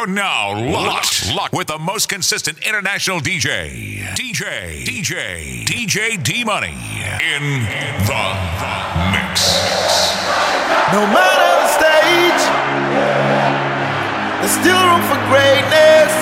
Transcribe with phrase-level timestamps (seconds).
[0.00, 6.72] You're now locked, locked, with the most consistent international DJ, DJ, DJ, DJ D Money
[7.20, 7.60] in
[8.08, 8.24] the
[9.12, 9.44] mix.
[10.96, 12.42] No matter the stage,
[14.40, 16.12] there's still room for greatness.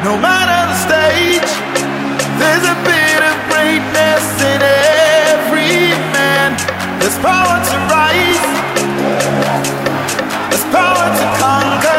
[0.00, 1.52] No matter the stage,
[2.40, 6.56] there's a bit of greatness in every man.
[7.00, 8.48] There's power to rise.
[10.48, 11.97] There's power to conquer.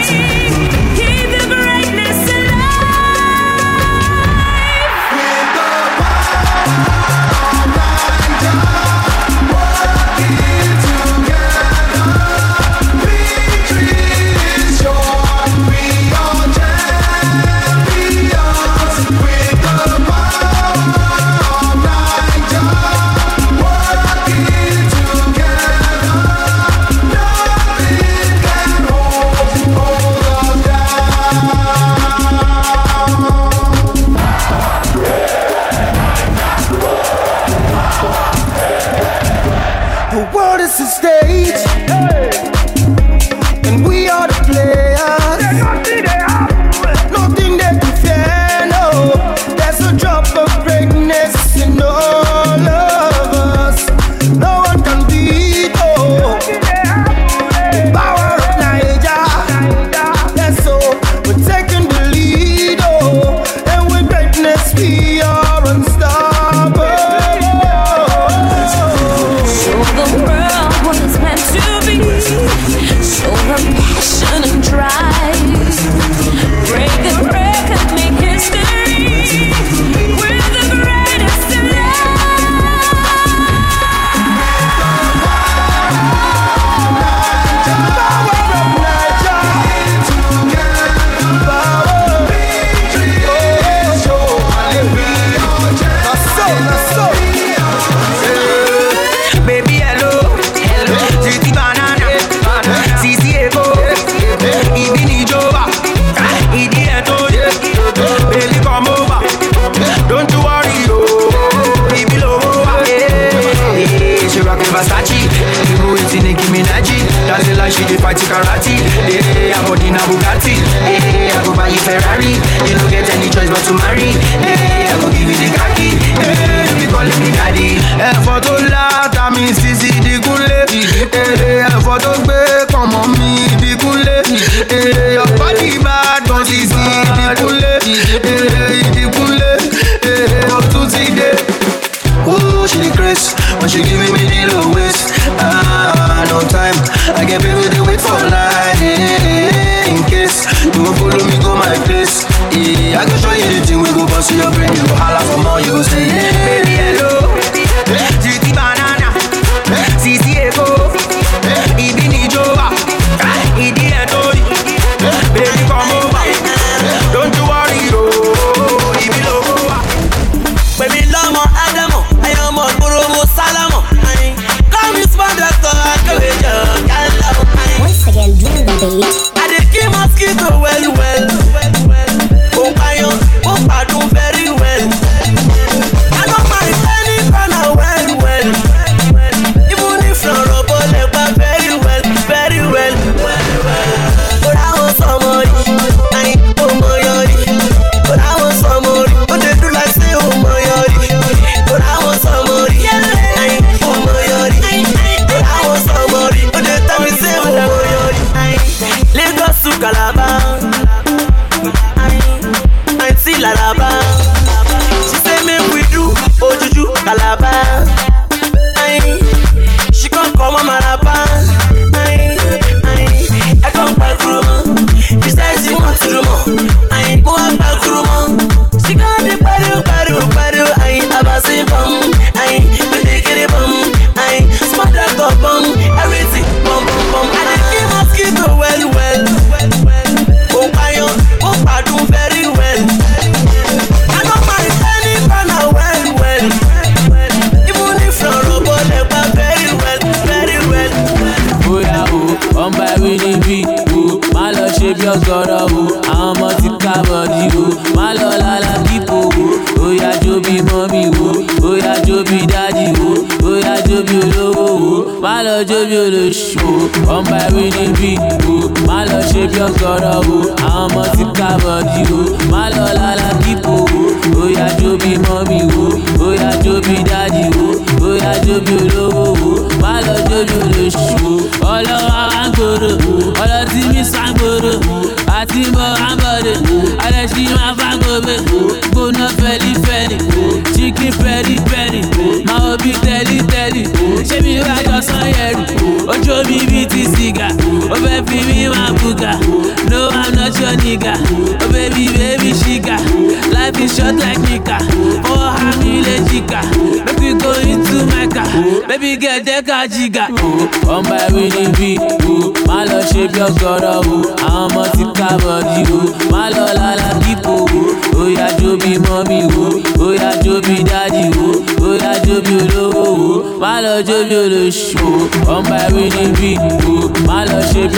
[0.00, 0.37] It's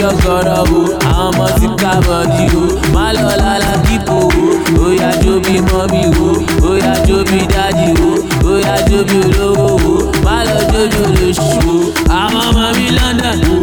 [0.09, 4.87] ọgọrọ o àwọn ọmọ ti ká bọ̀dí o má lọ lálá kíkó o ó
[5.23, 6.29] jó bí mọ́mí o
[6.69, 6.71] ó
[7.07, 8.11] jó bí dáàdì o
[8.51, 8.53] ó
[8.89, 9.95] jó bí olówó o
[10.25, 11.77] má lọ jójó lóṣù o
[12.21, 13.55] àwọn ọmọ mi London o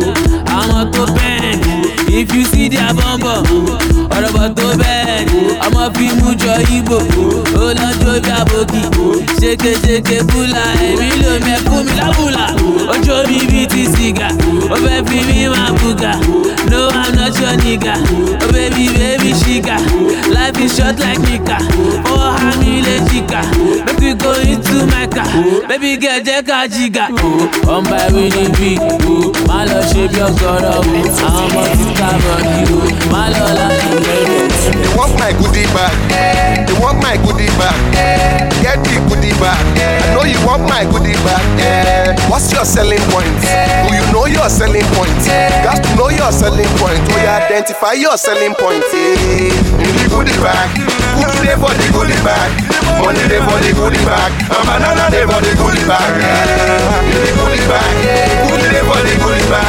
[0.59, 1.75] àwọn tó bẹ́ẹ̀ ni
[2.21, 3.43] if you see their bumble
[4.17, 6.99] ọ̀rọ̀bọ̀ tó bẹ́ẹ̀ ni ọmọ fíìmù jọ Igbo
[7.63, 8.83] ó lọ jó bí abogi
[9.41, 12.45] ṣékeṣéke búlà ẹ̀mí ló mẹ́kún mi lábùlà
[12.93, 14.29] ó jó mi bíi ti sìgá.
[14.71, 16.13] Oh baby, me my booga.
[16.69, 17.97] No, I'm not your nigga.
[18.43, 19.81] Oh baby, baby, shika.
[20.29, 21.57] Life is short like Nika.
[22.05, 23.41] Oh, I'm ile chica.
[23.99, 25.25] Make go into my car.
[25.69, 27.09] Baby, get jeka jiga.
[27.67, 28.81] On by winning beat.
[29.49, 30.85] My love, shape your god up.
[30.85, 33.09] I'm a chica, but you.
[33.11, 35.97] My love, I'm They want my goodie back.
[36.69, 37.77] They want my goodie back.
[38.61, 39.57] Get the goodie back.
[39.81, 42.21] I know you want my goodie back.
[42.29, 43.33] What's your selling point?
[43.89, 45.15] Do you know your selling point.
[45.63, 46.99] Got to know your selling point.
[47.15, 48.83] We identify your selling point.
[48.91, 49.55] In
[49.95, 50.75] the goodie bag.
[51.15, 52.51] Cookie day for the goodie bag.
[52.99, 54.31] Money day for the goodie bag.
[54.51, 56.11] a banana day for the goodie bag.
[57.07, 57.87] In the goodie bag.
[58.51, 59.68] Cookie day for the goodie bag.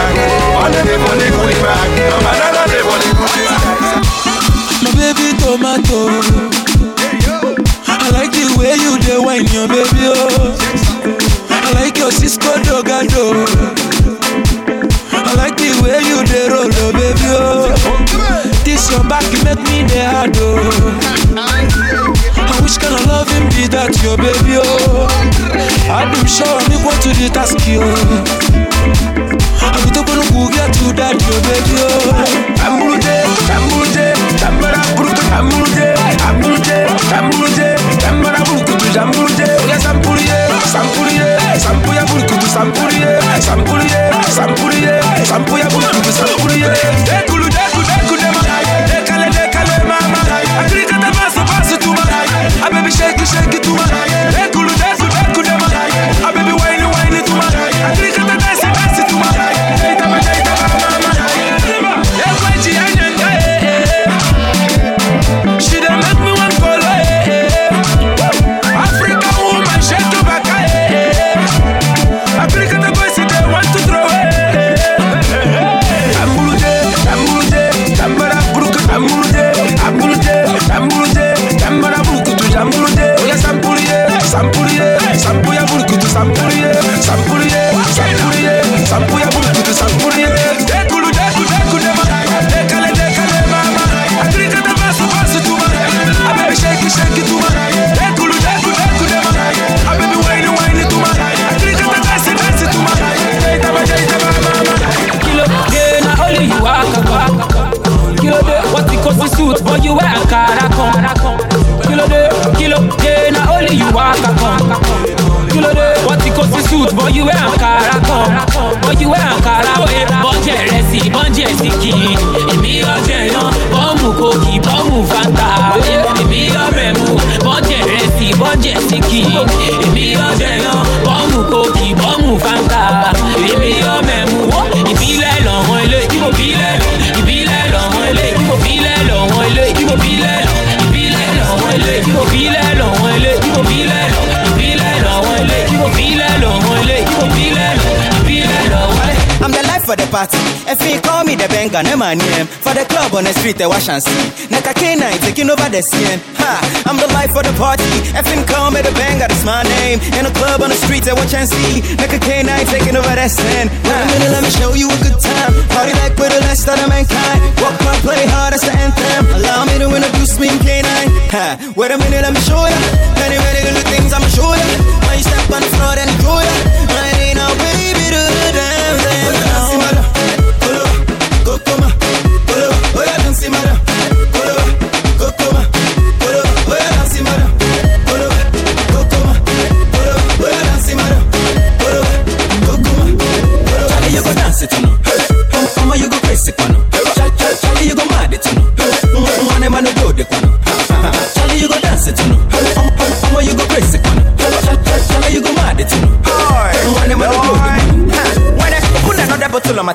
[152.00, 152.48] name and name.
[152.48, 154.48] For the club on the street, they wash and see.
[154.48, 156.20] Neka K9 taking over the scene.
[156.40, 157.92] Ha, I'm the life of the party.
[158.16, 160.00] Effing come at the bang, that is my name.
[160.16, 161.84] In the club on the street, they watch and see.
[162.00, 163.68] Neka K9 taking over the scene.
[163.84, 165.52] Wait a minute, let me show you a good time.
[165.76, 167.40] Party like with the last of the mankind.
[167.60, 169.28] Walk my play hard, that's the anthem.
[169.36, 170.88] Allow me to introduce me in K9.
[171.36, 172.82] Ha, wait a minute, let me show you.
[173.20, 174.89] Many, many little things I'ma show you.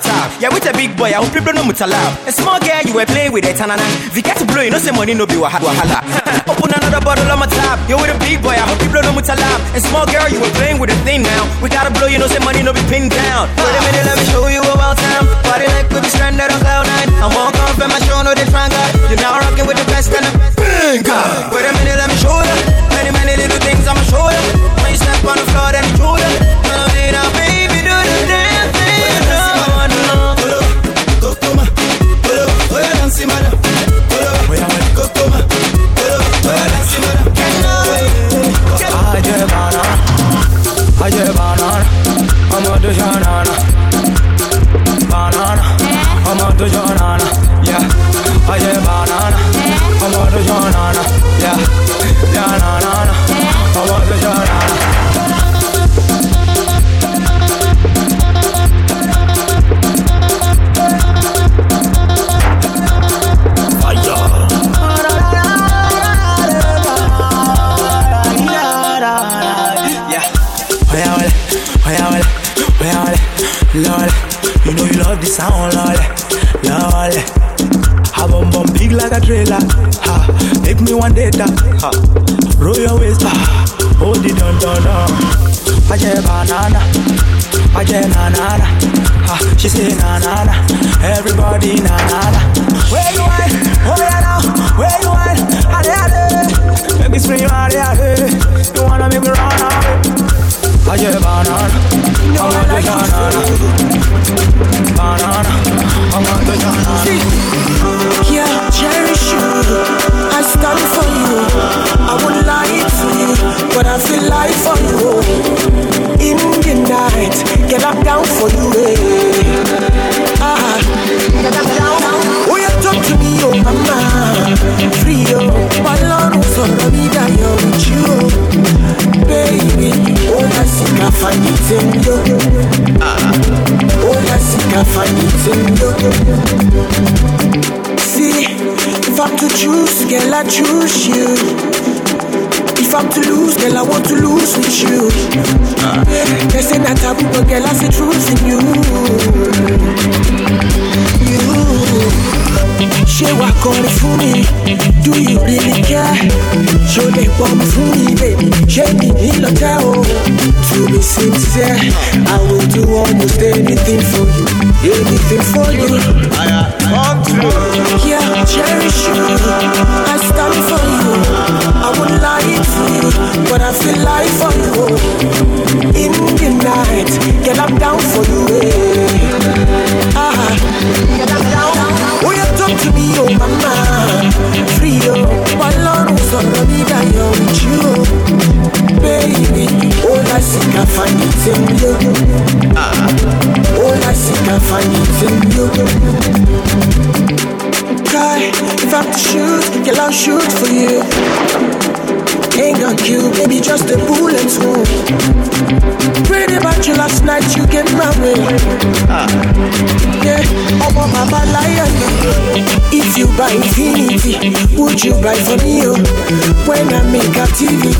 [0.02, 0.40] my.
[0.40, 2.26] Yeah, with a big boy, I hope you blow no mutalab.
[2.26, 3.84] A small girl, you were playing with a tanana.
[4.14, 6.02] The to blow, you know, say money no be wahala.
[6.50, 7.78] Open another bottle on my tab.
[7.88, 9.60] Yeah, with a big boy, I hope you blow no mutalab.
[9.74, 11.42] A small girl, you were playing with a thing now.
[11.62, 13.48] We gotta blow, you know, say money no be pinned down.
[13.54, 15.26] Wait a minute, let me show you about time.
[15.46, 16.23] Body like baby style.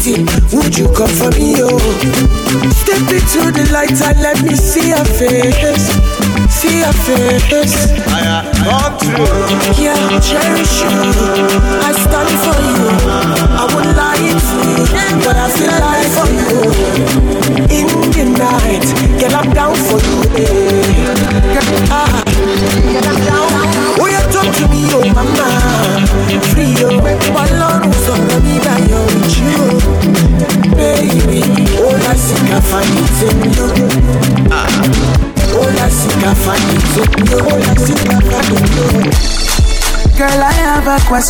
[0.05, 1.81] Would you come for me, oh?
[2.77, 5.81] Step into the light and let me see your face.
[6.53, 7.89] See your face.
[8.13, 9.25] I am true.
[9.83, 11.09] Yeah, I cherish you.
[11.81, 12.85] I stand for you.
[13.57, 14.85] I would lie to you,
[15.25, 16.69] but I feel lie for you.
[17.73, 18.85] In the night,
[19.19, 20.21] get up down for you.
[20.37, 20.64] Eh?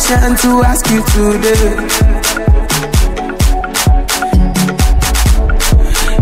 [0.05, 1.75] Question to ask you today.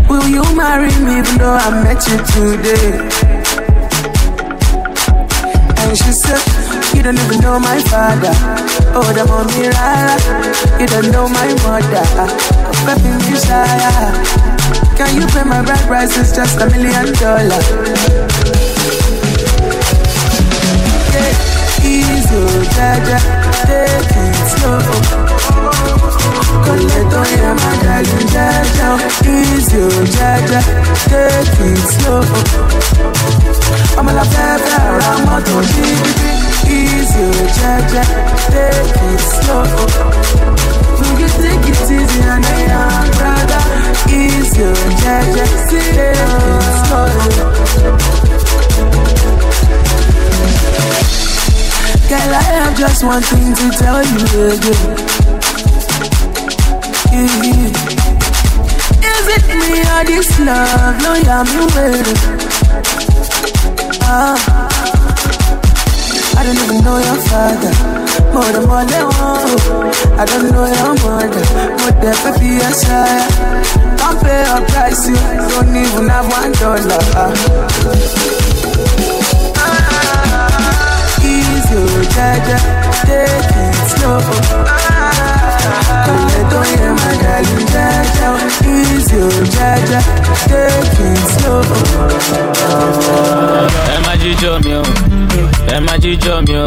[0.08, 2.96] Will you marry me even though I met you today?
[5.80, 6.40] And she said,
[6.94, 8.32] You don't even know my father.
[8.96, 10.16] Oh, the mommy rara.
[10.80, 12.04] You don't know my mother.
[12.86, 14.12] Baby, Messiah.
[14.96, 16.16] Can you pay my bride price?
[16.16, 17.68] It's just a million dollars.
[21.12, 23.43] Yeah, easy, oh.
[23.66, 24.78] Take it slow.
[26.64, 28.88] Coleto, yeah, my darling, jaja.
[29.26, 29.82] Easy,
[30.16, 30.60] jaja.
[31.08, 32.22] Take it slow.
[33.96, 35.60] I'm la fefe around moto
[36.66, 38.02] Easy, oh, jaja,
[38.50, 39.64] take it slow
[40.98, 43.62] Will you take it easy and I am brother
[44.10, 44.66] Easy,
[45.00, 46.18] jaja, take it
[46.86, 47.08] slow
[52.08, 54.96] Girl, I have just one thing to tell you again
[57.10, 57.72] Yeah.
[59.08, 61.00] Is it me or this love?
[61.00, 62.20] No, yeah, me waiting
[64.02, 64.36] Ah,
[66.36, 67.72] I don't even know your father.
[68.34, 70.20] More than more than one.
[70.20, 71.44] I don't know your mother.
[71.80, 73.28] But there could be a sire.
[73.96, 78.43] Don't pay a price, you don't even have one dollar.
[82.14, 82.56] Jaja,
[83.06, 84.18] take it slow.
[86.04, 88.28] Don't let don't hear my darling, jaja.
[88.74, 90.00] Easy, oh, jaja,
[90.48, 91.62] take it slow.
[93.92, 94.82] ẹ má jíjọ mi o
[95.74, 96.66] ẹ má jíjọ mi o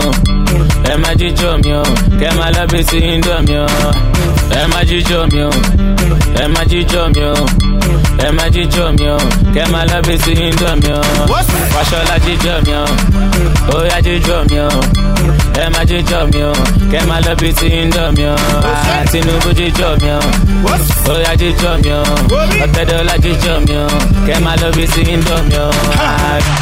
[0.91, 1.83] ẹ má jíjọ mi o
[2.19, 3.67] kẹ má lọ bí sí indọ mi o
[4.59, 5.49] ẹ má jíjọ mi o
[6.41, 7.33] ẹ má jíjọ mi o
[8.25, 9.17] ẹ má jíjọ mi o
[9.55, 11.01] kẹ má lọ bí sí indọ mi o.
[11.75, 12.85] Wàṣọlá jíjọ mi o
[13.77, 14.69] ó yá jíjọ mi o.
[15.61, 16.51] Ẹ má jíjọ mi o
[16.91, 18.35] kẹ má lọ bí sí indọ mi o.
[19.11, 20.19] Tinubu jíjọ mi o
[21.11, 22.03] ó yá jíjọ mi o.
[22.65, 23.87] Ọtẹdọlá jíjọ mi o
[24.27, 25.69] kẹ má lọ bí sí indọ mi o.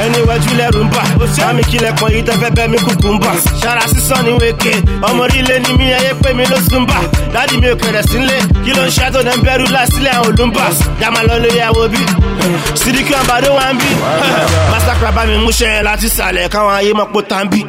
[0.05, 1.03] Ẹni iwájú lẹ́rù ń bà.
[1.45, 3.31] Bámi kílẹ̀ kan yìí tẹ́fẹ́ bẹ́ mi kúkú ń bà.
[3.61, 6.95] Ṣara sísan ní wéke ọmọ orílẹ̀ ni mí ayé pé mi ló sún bà.
[7.33, 8.37] Dádì mi ò kẹrẹ̀ sílé.
[8.65, 10.65] Kí ló ń dẹ̀ ń bẹ̀rù lásìlẹ̀ àwọn olùmbà
[11.15, 11.97] jàmá lọ lórí àwọ bí.
[12.75, 13.85] Sídìkì àbádó wa ń bí.
[14.71, 17.63] Masakra bá mi múṣẹ́ láti sàlẹ̀ káwọn ayé mọ̀ pọ̀ tán bí.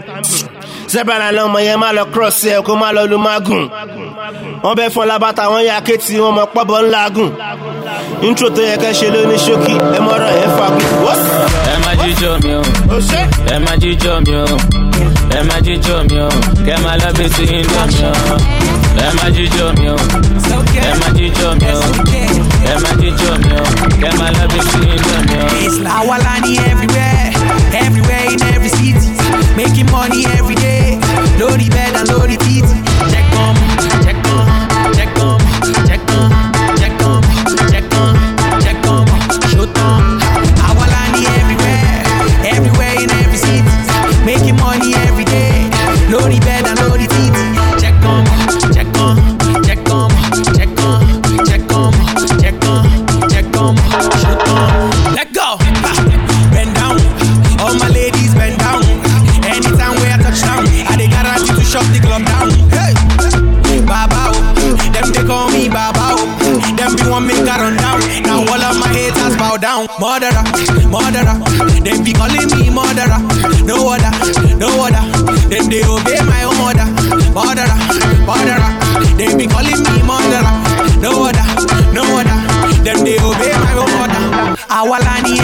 [0.89, 3.69] Sẹ́bẹ̀rẹ̀ lọ́mọ yẹn má lọ cross ẹ̀ kó má lọ lu mágùn
[4.63, 7.31] wọ́n bẹ́ fún labata wọ́n yà kéètì wọn mọ̀ pọ́bọ̀ ńlá gùn.
[8.23, 10.85] Intro tó yẹ kẹ́ ṣe ló ní ṣókí ẹ mọ̀rọ̀ yẹn fagùn.
[11.73, 12.63] ẹ má jíjọ mi o.
[13.55, 14.47] Ẹ má jíjọ mi o.
[15.39, 16.29] Ẹ má jíjọ mi o.
[16.67, 18.13] Kẹ má lọ bí sí indọ mi o.
[19.05, 19.97] Ẹ má jíjọ mi o.
[20.89, 22.26] Ẹ má jíjọ mi o
[22.73, 25.47] ẹ má jíjọ mi o má lọ bí sí indọ mi o.
[26.71, 27.31] Everywhere,
[27.85, 29.11] everywhere in every city.
[29.57, 30.99] Making money every day.
[31.41, 32.65] Lori bed and Lori feet.
[33.13, 33.55] Check on,
[61.97, 62.49] the club down.
[62.71, 62.93] Hey.
[63.87, 64.77] Baba, oh.
[64.93, 66.17] them they call me Baba.
[66.17, 66.27] oh.
[66.77, 68.01] Them be want make I run down.
[68.25, 69.87] Now all of my haters bow down.
[70.01, 70.45] Murderer,
[70.91, 71.37] murderer.
[71.85, 73.21] Them be calling me murderer.
[73.65, 74.13] No other,
[74.59, 75.05] no other.
[75.49, 76.89] Them they obey my own order.
[77.33, 77.79] Murderer,
[78.27, 78.71] murderer.
[79.17, 80.55] Them be calling me murderer.
[81.01, 81.47] No other,
[81.95, 82.39] no other.
[82.85, 84.23] Them they obey my own order.
[84.69, 85.39] Awalani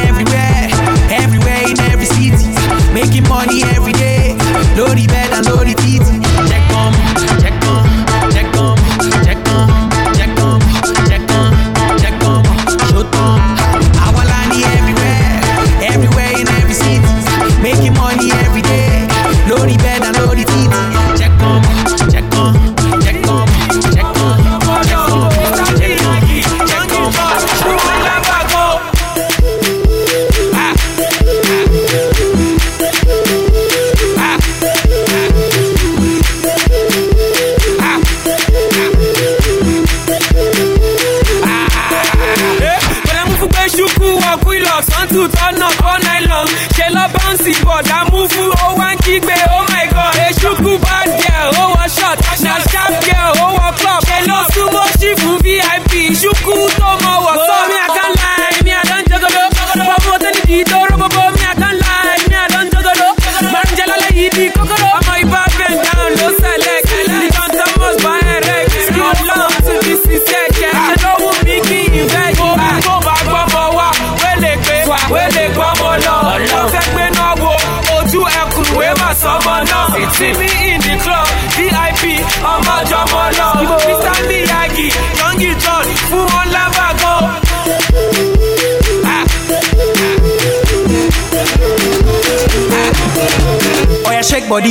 [94.52, 94.68] body.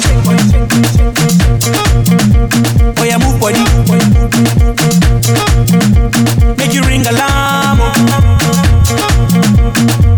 [2.99, 3.65] Oh yeah, move body.
[6.55, 7.81] Make you ring alarm.
[7.81, 7.89] Oh,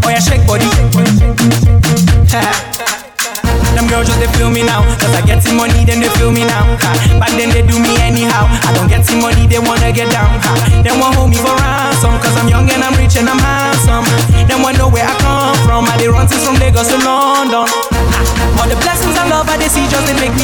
[0.03, 0.67] oh yeah, shake body.
[3.73, 6.31] Them girls just they feel me now Cause I get some money then they feel
[6.31, 6.93] me now ha.
[7.19, 10.29] Back then they do me anyhow I don't get some money they wanna get down
[10.41, 10.52] ha.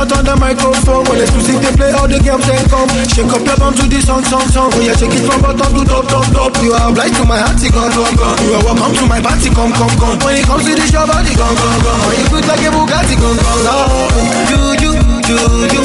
[0.00, 3.44] out on the microphone When exclusive they play all the girls then come Shake up
[3.44, 6.08] your bum to the song, song, song Oh yeah, shake it from bottom to top,
[6.08, 9.04] top, top You are blind to my heart, gone, gone, gone You are welcome to
[9.04, 12.00] my party, come, come, come When it comes to this, your body, gone, gone, gone
[12.08, 14.08] When you put like a Bugatti, gone, gone, gone
[14.48, 14.92] You, you,
[15.28, 15.82] you, you,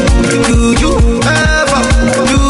[0.47, 1.82] you, you, ever
[2.32, 2.44] You,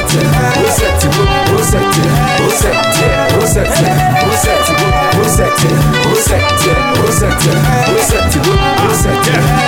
[0.00, 1.08] Rosette,
[1.52, 2.00] Rosette,
[2.40, 2.96] Rosette,
[3.34, 3.84] Rosette, Rosette,
[4.24, 4.72] Rosette,
[5.16, 5.68] Rosette,
[6.08, 6.50] Rosette,
[6.96, 7.52] Rosette,
[7.92, 8.59] Rosette,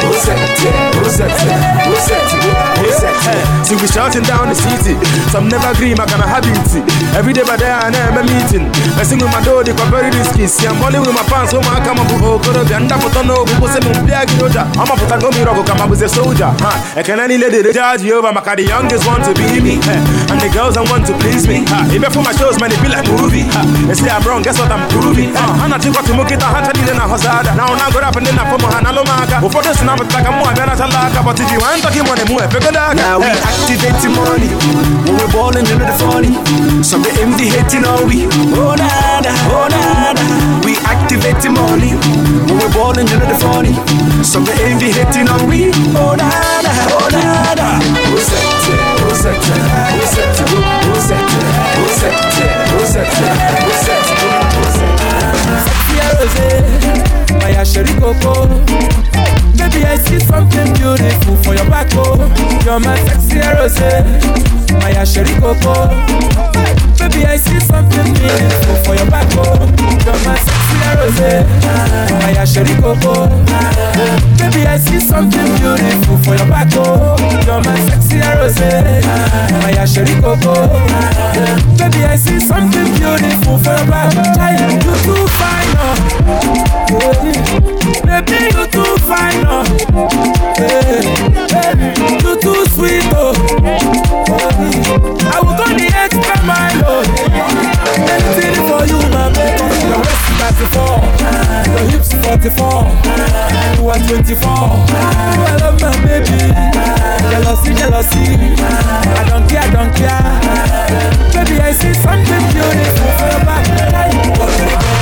[0.03, 0.43] Rosette,
[0.99, 1.39] Rosette,
[1.87, 2.33] Rosette,
[2.83, 3.23] Rosette.
[3.65, 4.99] So we shouting down the city.
[5.31, 6.69] Some never dream I can have it.
[7.15, 8.67] Every day by day I a meeting.
[8.99, 10.47] I sing with my door, they very risky.
[10.51, 13.15] See, I'm balling with my pants, so my come up with Okoro, and up with
[13.23, 14.67] no, who was a Mumbiagi Roja.
[14.75, 16.51] I'm a gummy rock, come up with a soldier.
[16.59, 16.99] Huh?
[16.99, 19.79] I can any lady judge you over, Maka the youngest want to be me.
[20.29, 21.63] And the girls that want to please me.
[21.71, 21.95] Huh?
[21.95, 23.47] Even for my shows, man, they be like movie.
[23.47, 23.63] Huh?
[23.87, 25.31] They say I'm wrong, guess what I'm proving.
[25.33, 27.55] Uh, I'm not think what to make it a hundred in a hosada.
[27.55, 29.03] Now, now, go up and then I put my hand on.
[29.53, 31.21] Before this, now, like I'm more than a talaka.
[31.21, 32.97] But if you want talking money, more, figure that.
[32.97, 34.49] Now we activate the money.
[35.05, 36.33] When we're balling into the funny.
[36.81, 38.25] Some they envy hating on we.
[38.57, 40.25] Oh nada, oh nada
[40.65, 41.93] We activate the money.
[42.49, 43.77] When we're balling into the funny.
[44.25, 45.69] Some they envy hating on we.
[46.01, 47.77] Oh nada, oh nada
[48.09, 48.57] Rosette,
[49.05, 49.37] Rosette,
[50.01, 50.49] Rosette,
[50.89, 51.29] Rosette,
[51.77, 52.25] Rosette,
[52.73, 53.53] Rosette,
[55.93, 58.49] Rosette, Sexy Rose, my Sherry Coco.
[59.57, 62.17] Baby, I see something beautiful for your back, oh.
[62.65, 63.81] You're my sexy Rose,
[64.81, 65.89] my Sherry Coco.
[66.99, 69.59] Baby, I see something beautiful for your back, oh.
[70.05, 71.45] You're my sexy Rose,
[72.11, 73.29] my Sherry Coco.
[74.39, 77.17] Baby, I see something beautiful for your back, oh.
[77.47, 78.59] You're my sexy Rose,
[79.63, 80.55] my Sherry Coco.
[81.79, 84.15] Baby, I see something beautiful for your back.
[84.17, 84.23] Oh.
[84.35, 85.92] Child, you're too fine, oh.
[88.07, 89.65] Baby, you too fine, oh.
[90.57, 91.03] Hey,
[92.23, 93.33] you too sweet, oh.
[95.33, 97.03] I will go the extra mile, oh.
[98.63, 99.67] For you, my baby.
[99.89, 101.03] Your waist 34,
[101.73, 102.87] your hips 44,
[103.77, 104.49] you are 24.
[104.49, 106.39] I love my baby.
[107.31, 108.27] Jealousy, jealousy.
[108.63, 110.23] I don't care, don't care.
[111.33, 115.02] Baby, I see something beautiful for back.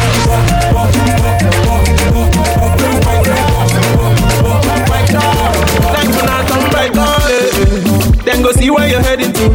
[8.60, 9.48] See where you're heading to.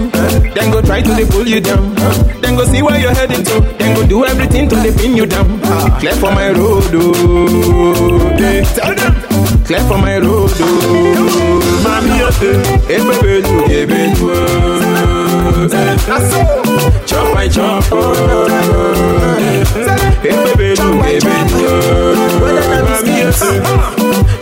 [0.55, 1.93] Then go try to they pull you down.
[2.41, 3.59] Then go see where you're heading to.
[3.77, 5.59] Then go do everything to they pin you down.
[5.99, 8.35] Clear for my road, oh.
[8.37, 8.63] Hey.
[9.65, 11.61] Clear for my road, oh.
[11.85, 15.67] Mami, yo, eh, baby, you, yeah, baby, you, oh.
[17.05, 18.47] Chop my chop, oh.
[20.21, 21.61] Hey, baby, do, baby, do.
[22.89, 23.39] Mami, yes.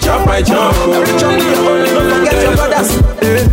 [0.04, 0.76] Chop my chop.
[0.76, 2.92] Every chop we hold, don't forget your brothers.
[3.24, 3.48] Eh,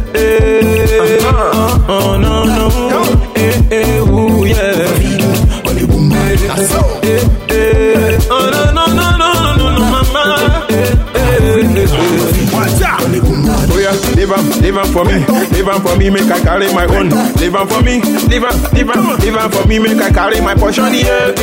[14.31, 15.19] live am, live am for me,
[15.51, 17.09] live am for me, make I carry my own.
[17.11, 20.41] Live am for me, live am, live am, live am for me, make I carry
[20.41, 20.85] my portion.
[20.95, 21.35] Yeah,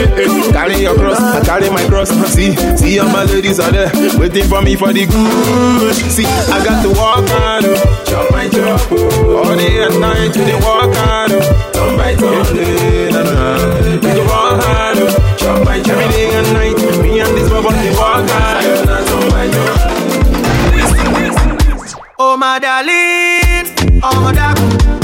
[0.52, 2.10] carry your cross, I carry my cross.
[2.34, 5.96] See, see all my ladies are there, waiting for me for the good.
[5.96, 9.44] See, I got to walk hard, oh, chop my chop, oh.
[9.44, 11.28] all day and night to the walk oh.
[11.74, 13.92] turn by turn, na na.
[13.92, 15.36] We go walk hard, oh.
[15.38, 17.02] chop my chop, every day and night.
[17.04, 19.07] Me and this bubble, they walk hard, oh.
[22.38, 24.97] Oh my darling, oh my darling,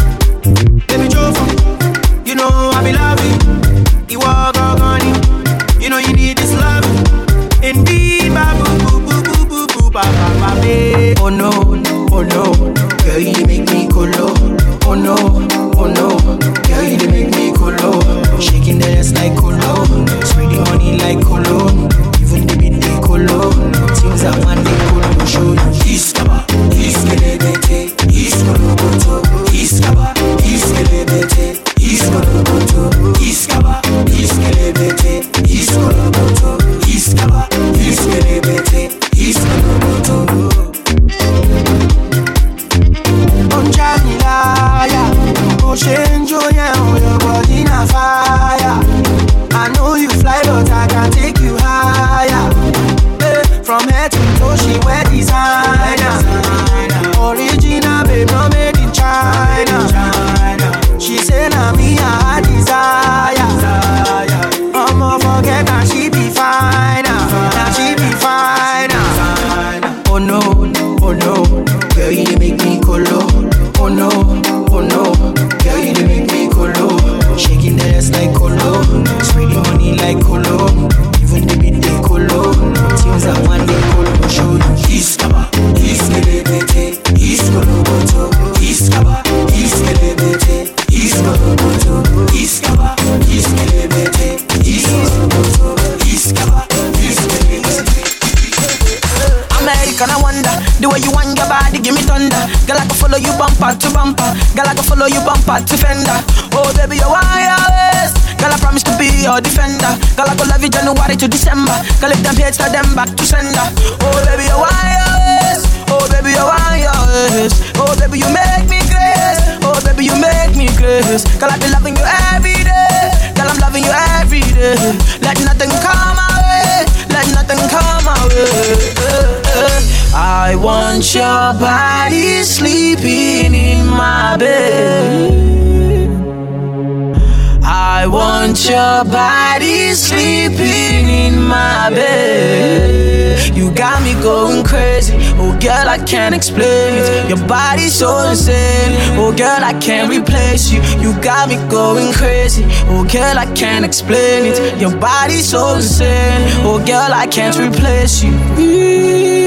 [139.03, 143.55] your body sleeping in my bed.
[143.55, 145.13] You got me going crazy.
[145.37, 147.29] Oh, girl, I can't explain it.
[147.29, 148.95] Your body's so insane.
[149.17, 150.81] Oh, girl, I can't replace you.
[151.01, 152.63] You got me going crazy.
[152.87, 154.79] Oh, girl, I can't explain it.
[154.79, 156.47] Your body's so insane.
[156.65, 159.42] Oh, girl, I can't replace you.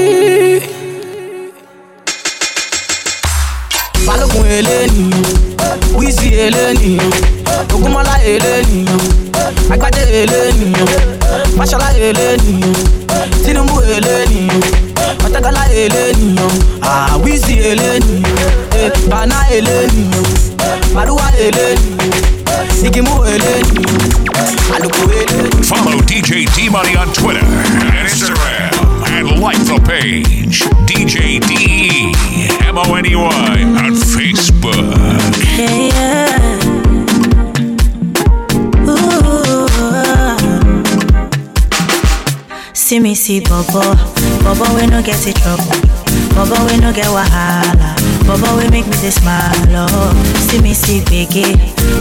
[49.07, 49.87] Dey smile.
[49.89, 50.11] Oh,
[50.49, 51.55] see me see Biggie,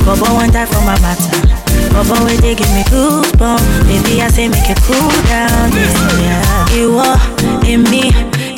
[0.05, 1.39] Bobo one die for my matter,
[1.95, 5.71] Bobo we dey give me goosebumps, baby I say make you cool down.
[6.19, 7.15] Yeah, Iwo,
[7.65, 8.11] in me,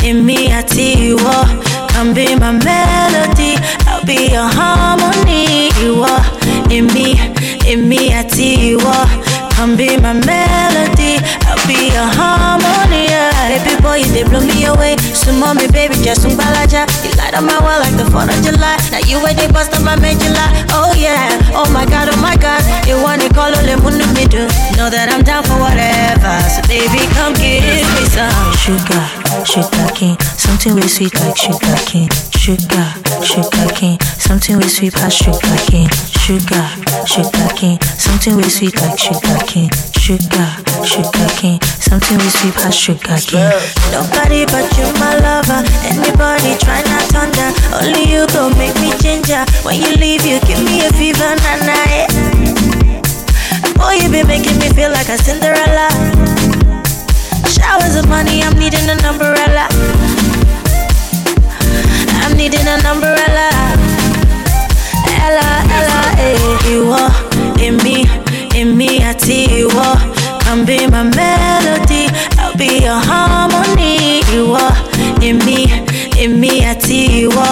[0.08, 1.36] in me àti ìwọ,
[1.92, 3.56] come be my melody,
[3.86, 5.68] I'll be your harmony.
[5.84, 7.18] Ìwọ, in me,
[7.70, 8.94] in me àti ìwọ,
[9.56, 13.04] come be my melody, I'll be your harmony.
[13.08, 13.28] Yeah.
[13.48, 14.96] Baby boy, you dey blow me away.
[15.14, 16.84] So mommy, baby, just some balaja.
[17.18, 18.78] Light up my world like the 4th of July.
[18.94, 20.48] Now you where they bust up my main July.
[20.70, 22.62] Oh yeah, oh my god, oh my god.
[22.86, 24.46] You want to call ole munu me do.
[24.78, 26.38] Know that I'm down for whatever.
[26.48, 29.02] So baby, come give me some sugar,
[29.44, 30.18] sugar cane.
[30.38, 32.08] Something with sweet like sugar cane.
[32.38, 32.86] Sugar,
[33.26, 33.98] sugar cane.
[34.16, 35.90] Something with sweet as sugar cane.
[36.28, 36.68] Sugar,
[37.06, 37.80] sugar cane.
[37.96, 39.70] Something with sweet like sugar cane.
[39.96, 40.48] Sugar,
[40.84, 41.58] sugar cane.
[41.80, 43.48] Something with sweet as sugar cane.
[43.88, 45.64] Nobody but you, my lover.
[45.88, 47.48] Anybody try not under.
[47.80, 49.40] Only you go make me ginger.
[49.64, 51.64] When you leave, you give me a fever, nah eh.
[51.64, 51.88] nah.
[51.96, 52.12] Yeah.
[53.80, 55.88] Boy, you been making me feel like a Cinderella.
[57.48, 59.64] Showers of money, I'm needing an umbrella.
[62.20, 63.77] I'm needing an umbrella.
[66.74, 67.00] Ìwọ,
[67.66, 67.96] èmi,
[68.60, 69.86] èmi àti ìwọ.
[70.44, 74.22] Come be my melody, I'll be your harmony.
[74.36, 74.62] Ìwọ,
[75.28, 75.58] èmi,
[76.22, 77.46] èmi àti ìwọ.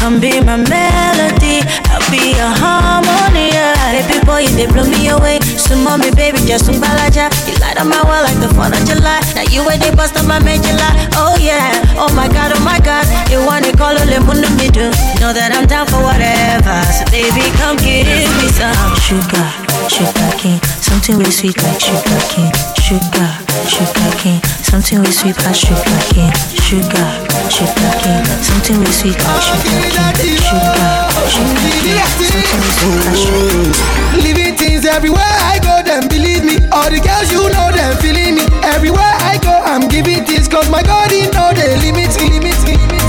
[0.00, 1.60] Come be my melody,
[1.92, 3.50] I'll be your harmony.
[3.52, 3.76] Yeah.
[4.08, 5.38] Baby boy, you they blow me away.
[5.56, 7.28] Some mommy, baby, just some balaja.
[7.60, 9.20] Light up my world like the 4th of July.
[9.36, 10.92] Now you where they bust up my main July.
[11.20, 11.70] Oh yeah,
[12.00, 13.04] oh my god, oh my god.
[13.30, 14.88] You want to call ole munu me do.
[15.20, 16.76] Know that I'm down for whatever.
[16.96, 18.08] So baby, come give
[18.40, 19.46] me some sugar,
[19.90, 20.60] sugar cane.
[20.80, 22.52] Something with sweet like sugar cane.
[22.78, 23.30] Sugar,
[23.66, 24.40] sugar cane.
[24.62, 26.32] Something with sweet like sugar cane.
[26.62, 27.08] Sugar,
[27.50, 28.24] sugar cane.
[28.38, 30.38] Something with sweet like sugar cane.
[30.46, 30.94] Sugar,
[31.26, 31.90] sugar cane.
[31.90, 34.22] Something with sweet like sugar cane.
[34.22, 36.56] Living things everywhere I go, them believe me.
[36.70, 38.46] All the girls you know, them feeling me.
[38.62, 42.54] Everywhere I go, I'm giving this, cause my God, he know they limit me, limit.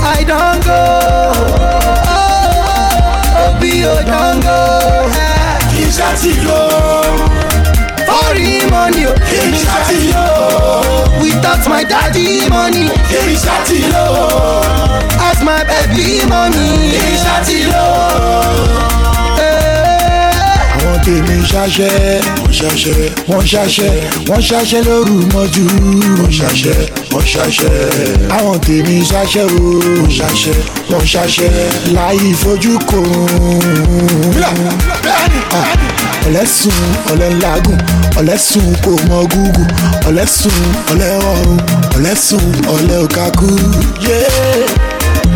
[0.02, 0.82] I don't go.
[2.10, 2.32] Oh,
[2.74, 5.31] oh, oh, be oh,
[5.96, 7.28] don't oh.
[7.28, 7.42] go.
[8.08, 9.14] Foreign money, oh.
[10.16, 11.20] oh.
[11.22, 12.88] Without my daddy money,
[13.94, 15.20] oh.
[15.20, 16.92] as my baby mommy.
[20.82, 21.92] Àwọn tèmi ṣaṣẹ́
[22.40, 23.90] wọ́n ṣaṣẹ́ wọ́n ṣaṣẹ́
[24.28, 25.64] wọ́n ṣaṣẹ́ lóru mọ́jú.
[26.18, 26.78] Wọ́n ṣaṣẹ́
[27.12, 27.74] wọ́n ṣaṣẹ́
[28.36, 29.60] àwọn tèmi ṣaṣẹ́ o.
[30.00, 30.56] Wọ́n ṣaṣẹ́
[30.90, 31.50] wọ́n ṣaṣẹ́
[31.96, 32.98] láyé fojú kò
[36.26, 36.78] ọ̀lẹ́sùn
[37.12, 37.78] ọ̀lẹ́lágùn
[38.20, 39.62] ọ̀lẹ́sùn kò mọ gúgù.
[40.08, 40.58] Ọ̀lẹ́sùn
[40.92, 41.58] ọ̀lẹ́ọ̀run
[41.96, 43.50] ọ̀lẹ́sùn ọ̀lẹ́ọ̀kákú.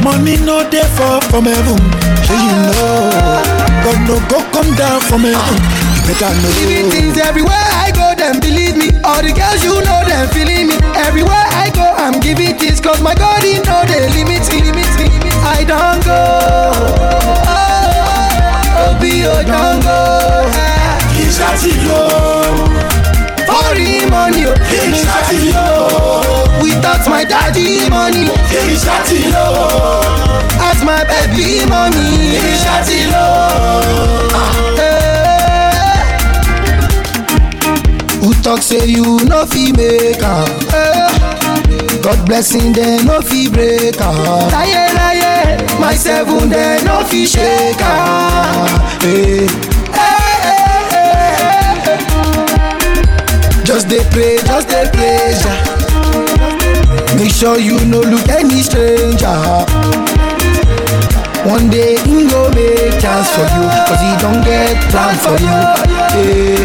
[0.07, 1.79] Money no dey fall from heaven,
[2.23, 3.11] shey you know.
[3.83, 5.59] God no go come down from heaven,
[5.99, 6.51] you better know.
[6.63, 8.89] Living things everywhere I go, them believe me.
[9.03, 10.77] All the girls you know, them feeling me.
[10.95, 14.91] Everywhere I go, I'm giving this, cause my God, he know they limit me, limit
[14.99, 15.07] me.
[15.43, 16.23] I don't go.
[16.79, 20.07] Oh, oh, oh, be oh, don't go.
[23.77, 24.55] Foreign money, oh.
[26.63, 28.29] Without my daddy money,
[30.61, 32.37] as my baby mommy.
[38.21, 40.49] Who talk say you no fit make am?
[40.73, 42.01] Eh.
[42.03, 44.51] God blessing dem no fit break am.
[44.51, 48.67] Láyé láyé, my seven dem no fit shake am.
[49.05, 49.47] Eh.
[53.67, 55.59] Just dey pray, just praise Jah.
[57.17, 59.35] Make sure you no look any stranger.
[61.47, 65.59] One day he go make chance for you Cause he don't get plan for you.
[66.15, 66.57] Hey,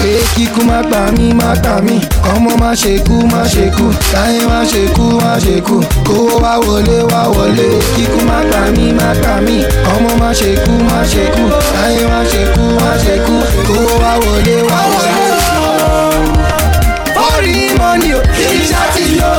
[0.00, 2.00] hey, kíkú má gbà mí, má gbà mí.
[2.34, 3.90] Ọmọ má ṣe kú, má ṣe kú.
[4.12, 5.80] Táyé má ṣe kú, má ṣe kú.
[6.06, 7.68] Kówó wá wọlé, wá wọlé.
[7.96, 9.64] Kíkú má gbà mí, má gbà mí.
[9.96, 11.44] Ọmọ má ṣe kú, má ṣe kú.
[11.74, 13.34] Táyé má ṣe kú, má ṣe kú.
[13.66, 16.49] Kówó wá wọlé, wá wọlé
[17.80, 19.32] money, oh, kìí ṣàtì lò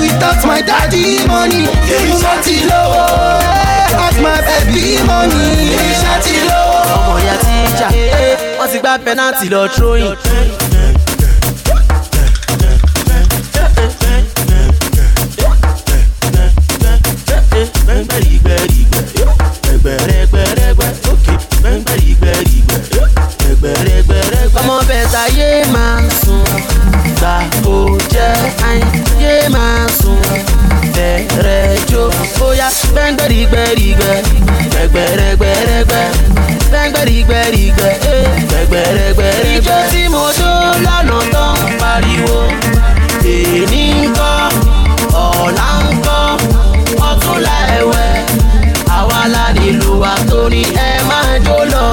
[0.00, 2.82] Without my daddy money, kìí ṣàtì lò
[4.04, 5.46] As my baby money,
[5.78, 6.60] kìí ṣàtì lò.
[6.96, 7.88] ọmọ ìyá tí ń jà
[8.22, 10.14] eh, wọ́n ti gbá pẹ́nàtì lọ tróyìn.
[38.80, 39.56] Gbẹ̀gbẹ̀rẹ̀gbẹ̀rẹ̀gbẹ́.
[39.56, 40.52] ijó tí mo tó
[41.68, 42.38] ń pariwo
[43.34, 44.32] èní ń kọ́
[45.24, 46.20] ọ̀la ń kọ́
[47.08, 48.12] ọ̀túnla ẹ̀wẹ̀
[48.98, 51.86] àwa la nílùú wa torí ẹ máa jó lọ.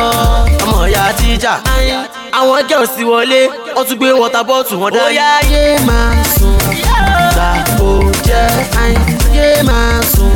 [0.64, 1.54] ọmọ ìyá tíjà
[2.40, 3.42] àwọn girls ti wọlé
[3.76, 5.06] wọ́n tún gbé water bottle wọn dání.
[5.08, 6.56] ó yá yé máa sùn
[7.34, 7.90] gbà kó
[8.28, 8.48] jẹ́
[9.38, 10.32] yé máa sùn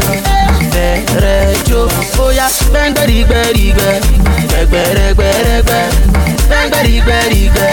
[0.73, 1.79] bẹ̀rẹ̀ jó
[2.17, 3.93] bóyá gbẹ́ngbẹ́rìgbẹ́rìgbẹ́
[4.49, 5.83] gbẹ̀gbẹ̀rẹ̀gbẹ̀rẹ̀gbẹ́
[6.51, 7.69] gbẹ́ngbẹ́rìgbẹ́rìgbẹ́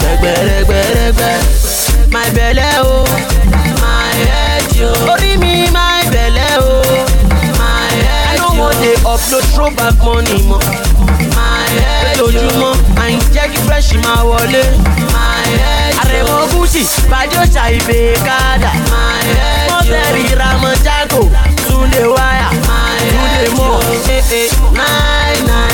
[0.00, 1.34] gbẹ̀gbẹ̀rẹ̀gbẹ̀rẹ̀gbẹ́
[2.14, 3.04] my belle o
[3.82, 4.90] my head yo.
[5.12, 6.70] Orí mi my belle o
[7.60, 8.46] my head yo.
[8.48, 10.60] No wan dey upload throwback money mọ́.
[11.36, 12.26] My head yo.
[12.30, 12.72] Lójúmọ́
[13.02, 14.62] àyìn jẹ́ kí fresh máa wọlé.
[15.14, 16.00] My head yo.
[16.02, 19.74] Àrẹ̀mọ gúúsì bàjọ́ ṣàìbè kádà my head yo.
[19.74, 21.20] Mọ́tẹ́rì ramọ́jágò
[21.66, 22.48] túnde wáyà
[23.10, 23.72] túnde mọ́.
[24.14, 24.24] Eh, eh.
[24.38, 24.48] Ee
[24.78, 25.13] náì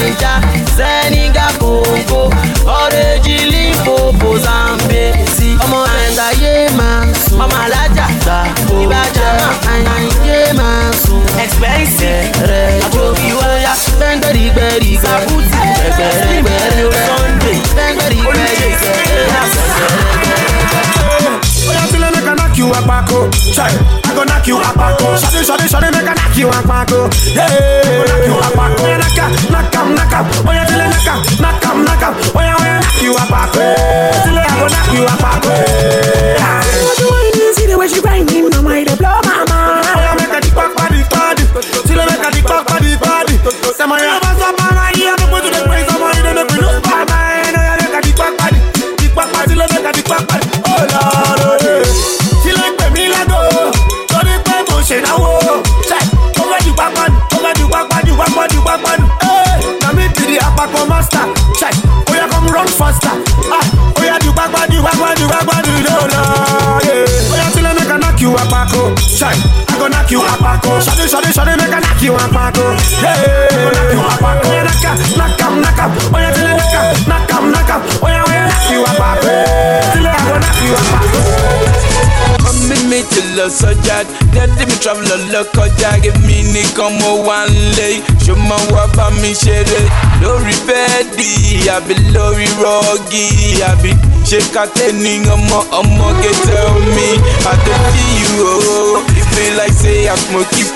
[0.01, 0.33] naija
[0.77, 2.21] sẹ́nìgà kòǹkò
[2.81, 5.03] ọ̀rẹ́jì lífòfò zambe
[5.37, 5.79] sí ọmọ
[6.79, 7.39] máa sùn.
[7.45, 8.07] Ọmọ alájà
[8.83, 9.31] ìbàjẹ́
[9.87, 11.21] nàìjíríà máa sùn.
[11.45, 12.25] Expensive.
[12.51, 13.73] Rẹ̀ àbòkí wáyà.
[13.99, 15.59] Gbẹ́ngbẹ́rìgbẹ́rì sàkútì
[15.97, 17.57] gbẹ́gbẹ́rẹ́gbẹ́rẹ́ sunday.
[17.75, 18.60] gbẹ́ngbẹ́rìgbẹ́rì Oya
[22.81, 23.31] a knock you a bako.
[23.55, 23.71] Chai,
[24.05, 25.17] I go knock you a bako.
[25.19, 27.09] Shadi, shadi, shadi, make a knock you a bako.
[27.35, 28.85] Yeah, I go knock you a bako.
[28.85, 30.13] Oya knock am, knock am, knock.
[30.49, 32.13] Oya till I knock am, knock am, knock am.
[32.37, 33.65] Oya, oya knock you a bako.
[34.25, 35.55] Till I go knock you a bako.
[37.57, 40.17] See the way she grinding, it blow my mind.
[40.21, 41.45] Make a dick back body body.
[41.87, 43.35] Till I make a dick back body body.
[43.77, 45.87] Say my yeah, but some man right here, make we do the praise.
[45.91, 47.55] Some man don't make we lose my mind.
[47.57, 48.59] Oh, oya make a dick back body,
[49.03, 49.49] dick back body.
[49.51, 50.47] Till I make a dick back body.
[50.63, 52.20] Oh Lord, oh yeah.
[52.51, 53.39] Till I pay me like go.
[54.11, 55.39] Torí pé mo ṣe náwó.
[55.89, 56.05] Check.
[56.41, 57.19] Ó fẹ́ ju pápá nù.
[57.37, 59.07] Ó fẹ́ ju pápá ju pápá ju pápá nù.
[59.83, 61.25] Na me be the apapọ̀ master.
[61.61, 61.75] Check.
[62.11, 63.15] Oya come run faster.
[63.55, 63.65] Ah,
[64.01, 66.21] oya ju pápá ju pápá ju pápá ju lọ́la.
[66.83, 66.95] Oya
[68.21, 68.93] I make a knock you apako.
[69.19, 69.33] Check.
[69.33, 69.65] Oh.
[69.69, 70.81] I go knock you apako.
[70.85, 72.61] Ṣadé ṣadé ṣadé make a knock you apako.
[72.61, 72.77] Oh.
[73.01, 73.17] Yeah.
[73.49, 74.49] I go knock you apako.
[74.51, 74.65] Oya oh.
[74.69, 75.91] knock am knock am knock am.
[76.15, 77.81] Oya till I knock am knock am knock am.
[78.05, 79.33] Oya oya knock you apako.
[79.93, 81.21] Till I go knock you apako.
[82.45, 84.05] Mami mi ti lọ sọjà,
[84.35, 87.89] dẹ́dí mi travel lọ kọjá, give me nìkan mo wà ń lé.
[88.27, 89.81] Ṣo ma wá bá mi ṣeré
[90.23, 92.47] lórí bẹ́ẹ̀dì àbí lórí
[94.31, 97.09] rọ́ọ̀gì àbí ṣe kàtẹ́ ní ọmọ ọmọ gẹ́tẹ́ omi.
[97.51, 100.71] Àtẹ̀jí you o, it be like say I smoke it.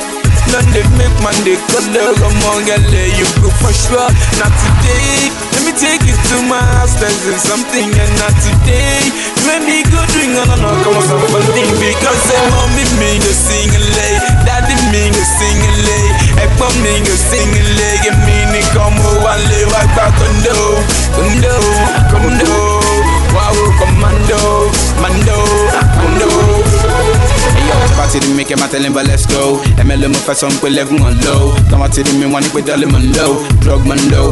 [0.52, 4.10] None dey make man dey color ọmọ gẹ́lẹ́ you go for sure.
[4.38, 9.00] Na today, let me take you to my house, there's something and not today.
[9.40, 13.10] You and me go drink on and on, come on something because say mommy me
[13.22, 14.14] go sing a lay,
[14.46, 16.04] daddy me go sing a lay,
[16.44, 20.56] ẹ̀gbọ́n mi go sing a lay, èmi nìkan mo wà lé wá gbà kondo,
[21.16, 21.54] kondo,
[22.10, 22.73] kondo, wá
[23.52, 24.70] wo commando,
[25.00, 25.63] mando.
[28.04, 29.58] To make him a tell him but let's go.
[29.82, 31.42] MLM mo fẹ́ sọ pé level on low.
[31.70, 33.32] Tọ́wọ́ ti rí mi wọ́n ní pé dọ́lé mo low.
[33.62, 34.28] Drug man low.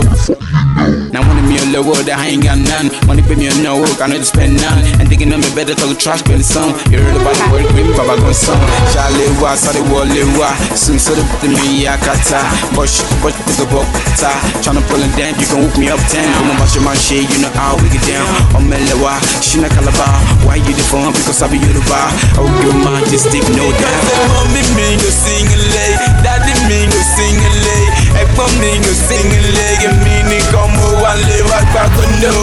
[1.12, 2.88] Now wọ́n ní mi ò lówó oh, that I ain't got none.
[3.08, 4.82] Wọ́n ní pé mi ò náwó can not spend none.
[5.00, 7.90] And thinking of me better talk trash pẹ̀lú song You heard about the word green
[7.96, 8.60] baba gon song
[8.94, 12.40] Ṣàlẹ̀ wá sáré wọlé wá Soon sọ́dọ̀ put me yakata
[12.76, 13.86] Bush bush pick up up
[14.20, 14.30] ta.
[14.62, 16.94] Tryna pull it down you can hook me up ten Kò mọ̀ bá ṣe máa
[17.06, 18.28] ṣe you know how we get down.
[18.56, 19.12] Ọmọ ẹlẹ́wà
[19.48, 20.06] ṣínà kalaba
[20.46, 22.00] Why you dey phone because I be Yorùbá
[22.36, 24.00] I will give my majestic no doubt.
[24.32, 25.92] Mommy mi go sing a lay
[26.24, 27.84] Daddy mi go sing a lay
[28.22, 32.34] Ẹ̀gbọ́n mi go sing a lay Èmi nìkan mo wà lé wá gbà Kondo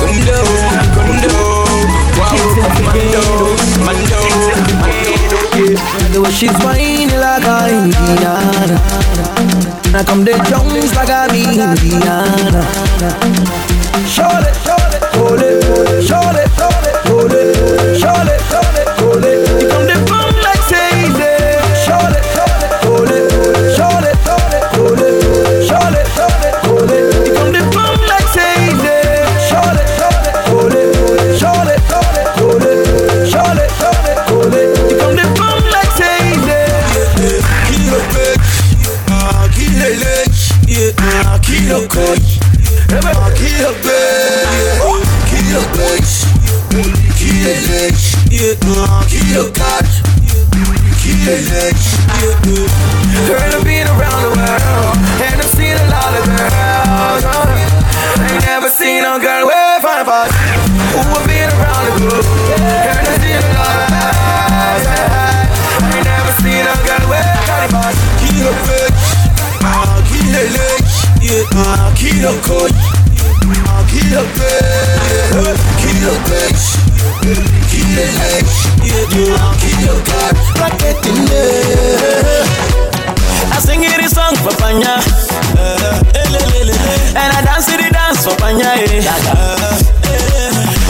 [0.00, 0.38] kondo
[2.18, 3.24] Wá wo commando
[3.84, 4.20] Mando
[6.12, 8.32] The way she's whining like a Indiana
[9.94, 12.16] I come the drums like a Indiana
[14.08, 16.47] Shorty, shorty, hold it, shorty, shorty, hold
[43.58, 44.62] kilo bitch,
[45.34, 45.62] kilo
[47.18, 48.54] bitch, yeah,
[48.86, 49.98] ah, kilo coach,
[51.26, 51.82] bitch.
[53.34, 54.94] I've been around the world
[55.26, 57.24] and I've seen a lot of girls.
[57.26, 60.30] I ain't never seen a girl with fine body.
[60.94, 62.26] Who have been around the globe
[62.62, 64.06] and I've seen a lot of.
[65.82, 67.26] I ain't never seen a girl with
[67.74, 67.98] fine.
[68.22, 69.02] Kilo bitch,
[70.06, 70.94] kilo bitch,
[71.26, 71.90] yeah, ah,
[74.08, 76.64] Kill bitch, kill bitch,
[77.20, 78.56] kill bitch.
[78.80, 79.04] You
[79.60, 82.40] kill God, like it in there.
[83.52, 84.96] I sing it a song for Panya,
[85.60, 88.72] eh, eh, eh, and I dance it dance for Panya.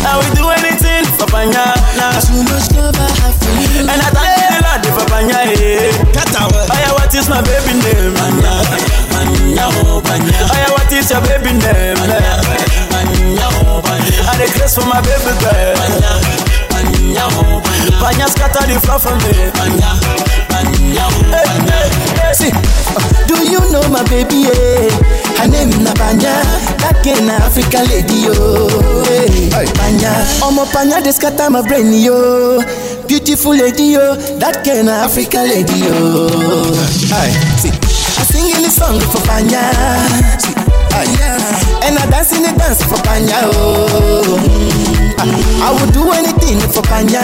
[0.07, 1.75] I will do anything for Panya.
[2.23, 5.43] Too much love I have for you, and I thank the Lord for Panya.
[5.43, 8.15] Oh yeah, what is my baby name?
[8.15, 8.63] Panya,
[9.11, 10.39] Panya, oh, Panya.
[10.39, 11.99] Oh yeah, what is your baby name?
[14.79, 15.75] For my baby girl.
[15.75, 16.13] Panya
[16.71, 17.25] panya
[17.99, 19.33] panya scatter the floor for me.
[21.33, 21.89] Hey, hey,
[22.19, 22.33] hey.
[22.35, 22.53] See,
[23.27, 24.47] do you know my baby?
[24.47, 24.91] Yeah?
[25.39, 26.43] Her name na Panya,
[26.83, 28.35] that kind of African lady yo.
[29.07, 32.61] Hey, Panya, omo Panya they scatter my brain yo.
[33.07, 35.95] Beautiful lady yo, that kind of African lady yo.
[37.15, 40.38] Aye, see, I sing in the song for Panya.
[41.05, 44.39] See, aye, and I dance in the dance for Panya oh.
[45.19, 45.25] I,
[45.63, 47.23] I would do anything for Panya.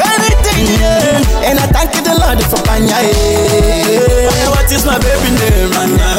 [0.00, 1.48] Anything, yeah.
[1.48, 2.96] And I thank you the Lord for Panya.
[3.00, 4.28] Yeah.
[4.28, 5.72] Oya, what is my baby name?
[5.72, 6.10] Panya,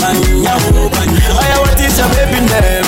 [0.00, 0.52] Panya,
[0.92, 1.20] Panya.
[1.40, 2.84] Oya, what is your baby name?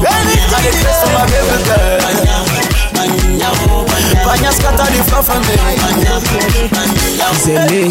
[0.00, 1.98] Anything, I dey dress for my baby girl.
[4.26, 5.54] Panya scatter the floor for me.
[7.40, 7.90] Zele.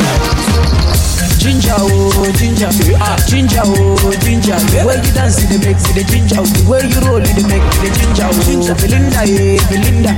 [1.39, 2.67] Ginger, oh, ginger,
[2.99, 4.59] ah, ginger, oh, ginger.
[4.75, 6.43] The way you dance, it makes it ginger.
[6.43, 8.27] The way you roll, it make it ginger.
[8.27, 10.11] Oh, Belinda, eh, Belinda,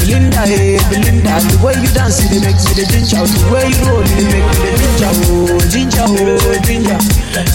[0.00, 1.44] Belinda, eh, Belinda.
[1.44, 3.20] The way you dance, it makes it ginger.
[3.20, 5.12] The way you roll, it make it ginger.
[5.28, 6.96] Oh, ginger, oh, ginger,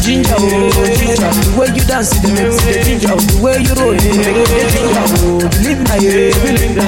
[0.06, 1.32] ginger, oh, ginger.
[1.34, 3.18] The way you dance, it makes it ginger.
[3.18, 5.06] The way you roll, it make it ginger.
[5.26, 6.86] Oh, Belinda, eh, Belinda,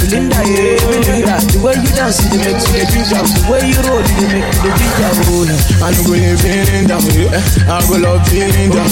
[0.00, 1.36] Belinda, eh, Belinda.
[1.52, 3.20] The way you dance, it makes it ginger.
[3.20, 5.12] The way you roll, it make it ginger.
[5.36, 5.44] Oh,
[5.82, 7.30] I no go live in down here.
[7.68, 8.90] I go love feeling down.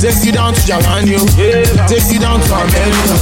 [0.00, 1.18] Take you down to Japan, yo.
[1.86, 3.14] Take you down to America.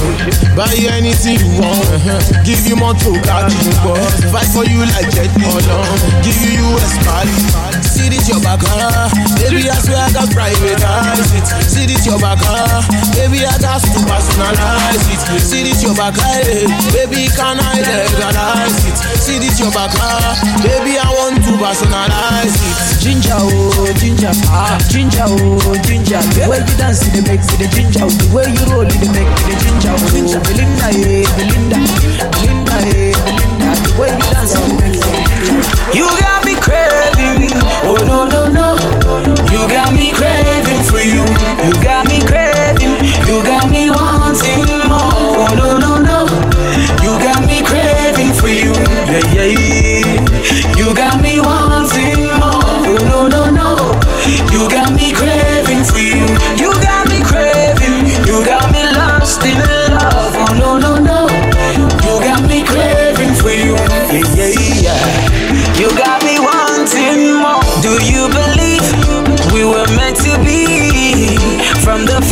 [0.55, 1.81] Buy you anything you want.
[1.89, 2.43] uh-huh.
[2.43, 3.97] Give you more to catch you for.
[4.33, 5.31] Fight for you like Jet.
[6.23, 7.86] Give you US Mali.
[7.97, 9.09] See this your back, huh?
[9.41, 11.45] Baby, I swear I got privatize it.
[11.65, 12.85] See this your back, huh?
[13.17, 15.41] Baby, I got to personalize it.
[15.41, 16.69] See this your back, hey.
[16.93, 18.97] Baby, can I legalize it?
[19.17, 20.37] See this your back, huh?
[20.61, 23.01] Baby, I want to personalize it.
[23.01, 26.21] Ginger, oh, ginger, ah, ginger, oh, ginger.
[26.37, 28.05] The way you dance, it makes it ginger.
[28.05, 29.89] The way you roll, it make it ginger.
[29.89, 31.81] Oh, Belinda, eh, Belinda,
[32.29, 33.69] Belinda, eh, Belinda.
[33.73, 35.65] The way you dance, it makes it ginger.
[35.97, 37.36] You got me craving,
[37.87, 38.67] oh no no no.
[39.51, 41.23] You got me craving for you.
[41.65, 42.99] You got me craving.
[43.27, 45.47] You got me wanting more.
[45.47, 46.19] Oh no no no.
[47.03, 48.73] You got me craving for you.
[49.07, 50.77] Yeah yeah.
[50.77, 51.66] You got me wanting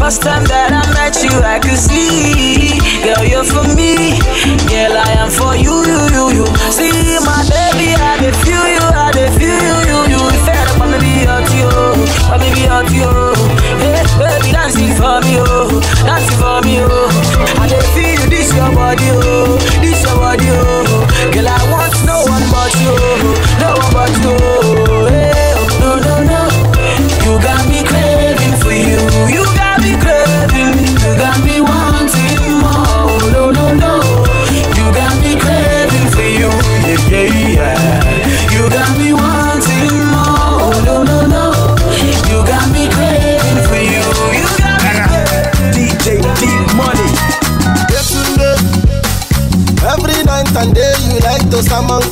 [0.06, 2.15] first time that I met you, I could see.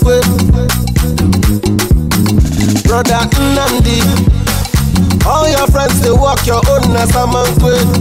[0.01, 0.24] Quick.
[2.84, 3.99] Brother Nnamdi,
[5.26, 6.93] all your friends they walk your own
[7.60, 7.93] quick.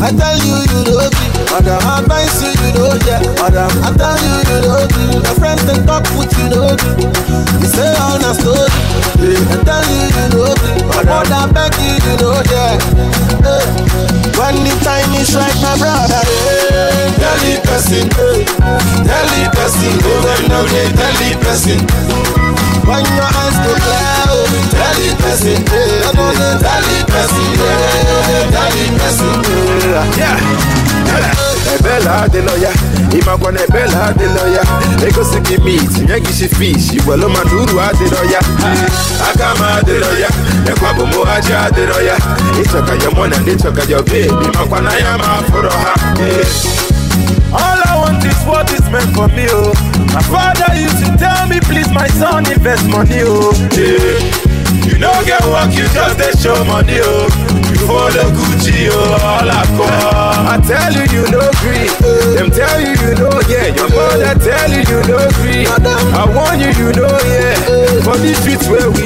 [0.00, 4.14] I tell you you know be, Madam advise you you know yeah, Madam I tell
[4.14, 7.02] you you know be, your friends they talk with you know be,
[7.58, 8.70] you say all the story.
[9.18, 12.78] I tell you you know be, my mother beg you you know yeah.
[13.42, 13.66] Hey.
[14.38, 17.58] When the time is right, my brother, hey.
[17.66, 18.46] person, hey.
[19.02, 22.47] tell the person, go and now they person.
[22.88, 28.48] When your eyes go clear, oh, tell the person, eh, they tell the person, hey.
[28.48, 29.34] tell the person.
[29.44, 30.16] Eh.
[30.16, 30.40] Yeah.
[31.74, 32.70] ebela dị lọya
[33.18, 34.62] ịmakwa na ebela dị lọya
[35.08, 36.92] egosi mit nye gị shi fish.
[36.96, 38.40] Iwelu mana uru adịrọ ya
[39.30, 40.28] aka m adịrọ ya
[40.72, 42.16] ekwabụ m haji adịrọ ya
[42.62, 46.97] ịchọka ya mụ na ndị chọka ya bebi makwa na ya ma fụrọ ha want
[48.28, 49.72] is what is meant for me, oh.
[50.14, 53.52] My father used to tell me, please, my son, invest money, oh.
[53.72, 54.20] Yeah.
[54.88, 57.28] You no get work, you just dey show money, oh.
[57.68, 60.48] You follow Gucci, oh, all I call.
[60.48, 61.88] I tell you, you no gree.
[62.00, 62.34] Oh.
[62.36, 63.68] Them tell you, you know, yeah.
[63.76, 65.66] Your mother tell you, you no gree.
[65.68, 68.00] I warn you, you know, yeah.
[68.02, 69.04] For these streets where we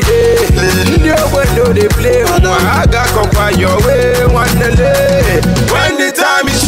[1.03, 2.23] no one know they play.
[2.23, 2.39] Oh.
[2.39, 5.41] I got come by your way, one day.
[5.75, 5.99] When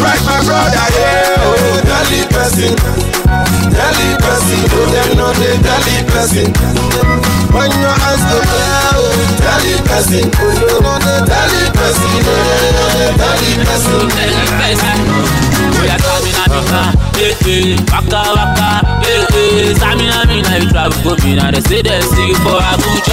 [0.04, 1.40] right, my brother, yeah.
[1.40, 2.72] Oh, daily person,
[3.72, 4.60] daily person.
[4.68, 5.32] Oh, them know.
[7.54, 12.18] When your hands go clear, oh, daily blessing, Oh, you know they daily person.
[12.26, 14.10] Oh, they know they daily person.
[17.14, 21.50] Eh eh, waka waka, eh eh, Samina Mina, you travel for me now.
[21.50, 23.03] They say they see you for a good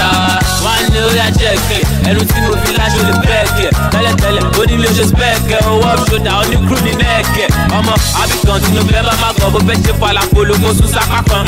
[5.98, 9.92] top shoulder oníkúrú ní nẹ́ẹ̀kẹ́ ọmọ abidjan tinubu ẹ bá má kọ bó fẹ́ ṣe
[10.00, 11.44] fàlà polongo sùsà kákan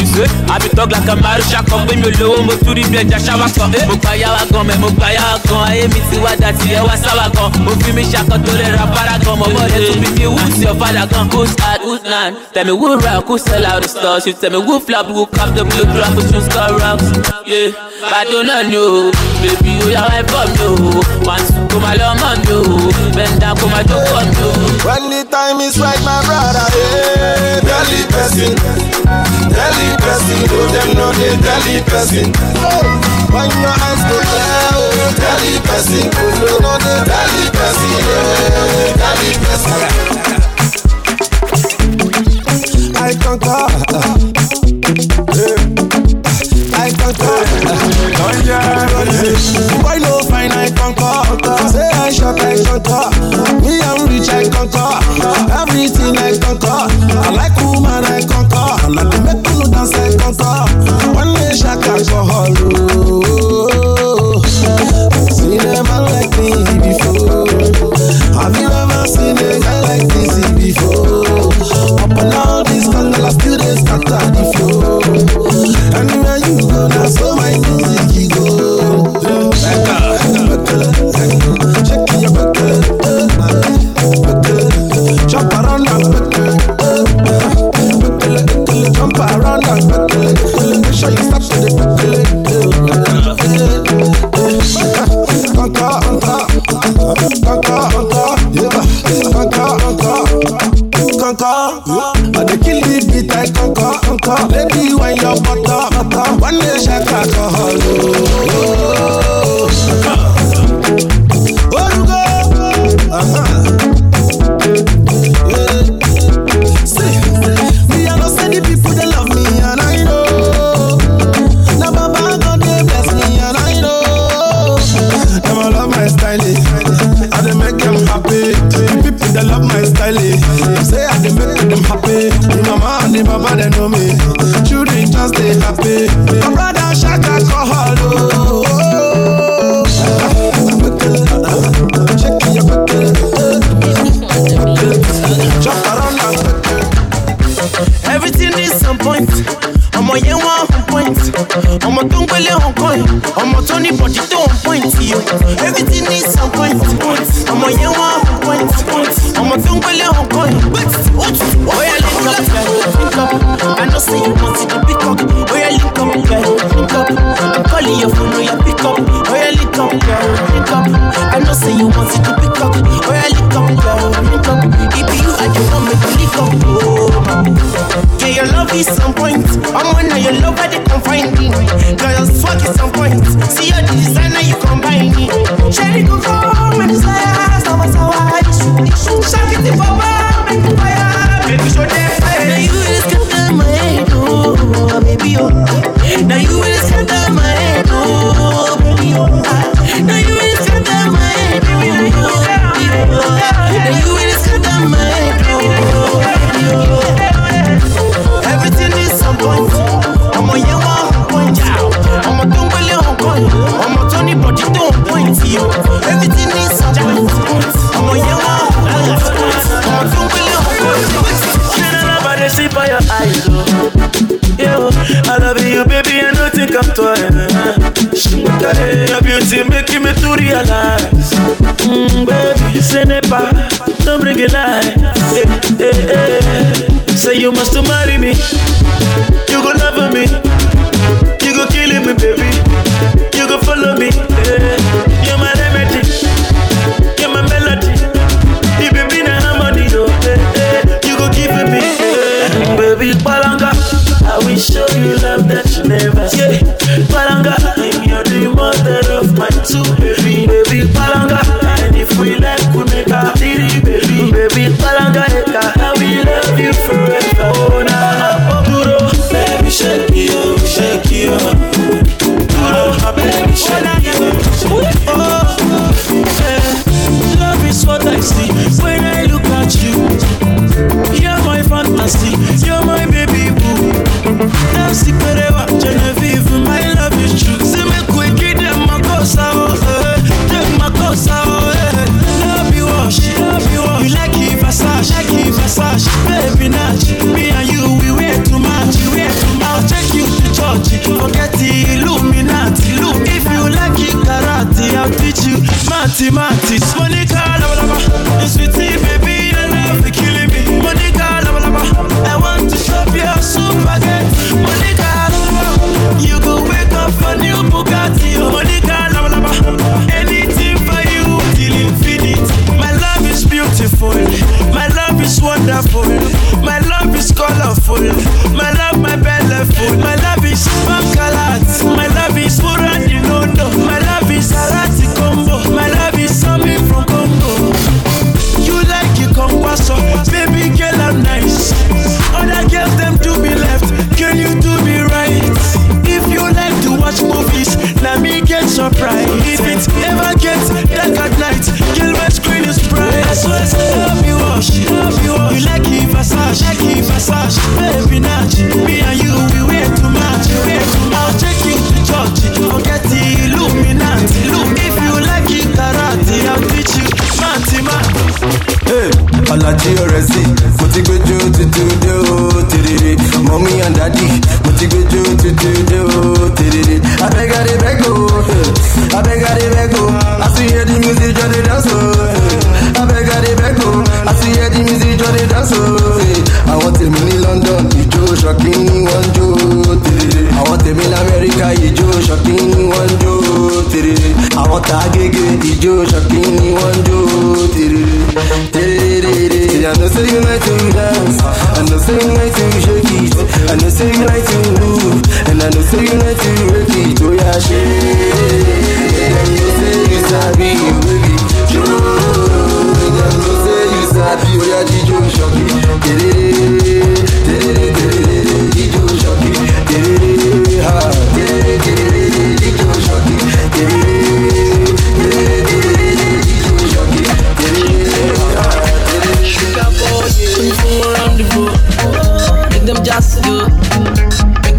[0.53, 3.69] abidjan glakan maru ṣakọ pé mi ò lówó mo tún rí bí ẹja ṣáwá kan.
[3.89, 5.61] Mo gba yàwá gan mẹ mo gba yàwá gan.
[5.69, 8.51] Ayé mi ti wá dà tí ẹ wá sáwà gan mo fi mi ṣakọ tó
[8.59, 9.35] rẹ ra para gan.
[9.39, 11.25] Mọ̀ bọ́ọ̀lù tún fi kí wúùsì ọ̀fadà gan.
[11.33, 14.73] who's hard who's nan tẹ̀mí who rap who sell out the stores you tẹ̀mí who
[14.85, 17.07] flop who cap the blue drop who choose score rocks.
[18.11, 20.69] bàdó náà ni o bèbí ó yà wá o
[21.33, 21.52] one two.
[21.73, 22.57] kuma lọ́mọ̀dó
[23.15, 24.47] bẹ́ńdà kuma tó kọ̀ndó.
[24.85, 26.67] when the time is right my brother.
[26.73, 26.79] Eh,
[27.17, 28.53] hey, daily person
[29.57, 32.27] daily person no dem no dey daily person.
[32.69, 32.83] Oh,
[33.33, 34.83] when your eyes go clear o
[35.23, 39.81] daily person go no no dey daily person eh, daily person.
[42.95, 43.63] I conquer.
[45.37, 45.57] Yeah.
[46.85, 47.37] I conquer.
[48.25, 50.82] Oh yeah, boy no fine, I conquer
[52.63, 53.09] conquer.
[53.61, 54.91] Me, I'm rich, I conquer.
[55.51, 56.87] Everything I conquer.
[57.19, 58.89] I like woman, I conquer.
[58.89, 61.13] Now they make me dance, I conquer.
[61.13, 62.51] One nation, alcohol.
[62.51, 63.02] Ooh.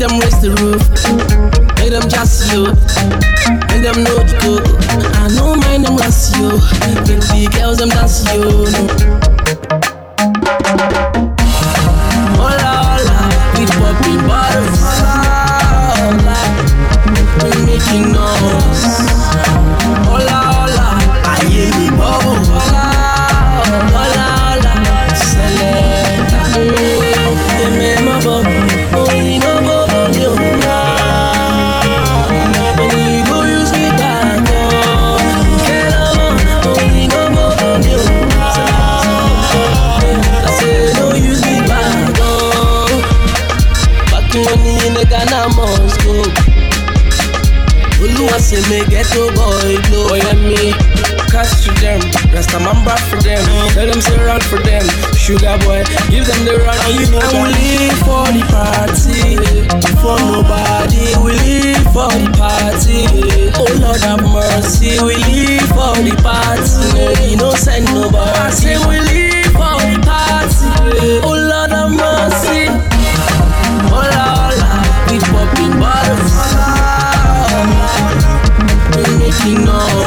[0.08, 0.84] them raise the roof.
[1.78, 2.64] Make them just you.
[3.68, 4.64] Make them know the code.
[5.16, 6.60] I know my name was you.
[7.04, 9.63] Pretty girls them dance you.
[48.44, 50.04] say me ghetto boy blow.
[50.12, 50.76] Boy oh, and me,
[51.32, 53.40] cast to them, Rasta man back for them.
[53.40, 53.72] Mm.
[53.72, 54.84] Tell them say run for them,
[55.16, 55.80] sugar boy,
[56.12, 56.76] give them the run.
[56.84, 59.40] And you know we live for the party,
[60.04, 61.16] for nobody.
[61.24, 63.08] We live for the party.
[63.56, 67.32] Oh Lord have mercy, we live for the party.
[67.32, 68.28] You know send nobody.
[68.28, 71.24] I say we live for the party.
[71.24, 71.43] Oh
[79.46, 80.03] you know.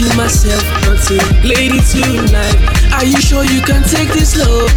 [0.00, 1.80] kill myself until lady.
[1.84, 2.56] tonight.
[2.96, 4.70] Are you sure you can take this love?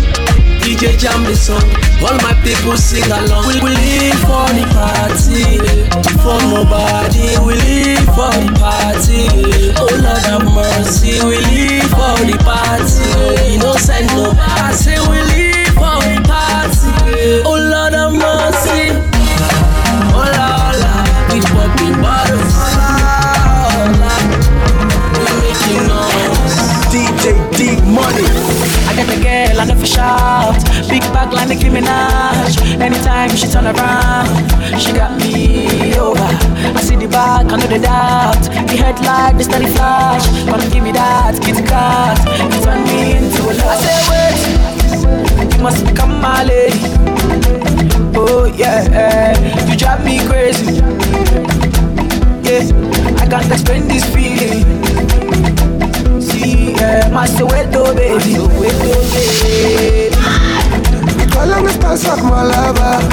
[0.59, 1.63] DJ jam the song,
[2.03, 3.47] all my people sing along.
[3.47, 5.59] We will live for the party,
[6.24, 7.36] for nobody.
[7.39, 9.28] We live for the party.
[9.80, 13.55] Oh Lord have mercy, we live for the party.
[13.55, 17.43] Innocent no, I say we live for the party.
[17.45, 17.92] Oh Lord
[30.93, 32.53] Big bag like Nicki Minaj.
[32.79, 34.29] Anytime she turn around,
[34.79, 36.21] she got me over.
[36.21, 38.43] I see the back, I know the doubt.
[38.69, 40.27] The headlight, the steady flash.
[40.45, 42.19] Gonna give me that kitty cat.
[42.29, 43.73] You turn me into a love.
[43.73, 44.01] I say
[45.41, 46.77] wait, you must become my lady.
[48.15, 49.33] Oh yeah,
[49.67, 50.75] you drive me crazy.
[52.45, 52.69] Yeah,
[53.17, 54.61] I can't explain this feeling.
[56.21, 58.37] See, yeah, my though, baby.
[58.37, 60.52] My though, baby.
[61.43, 63.03] Call me stars like my lover.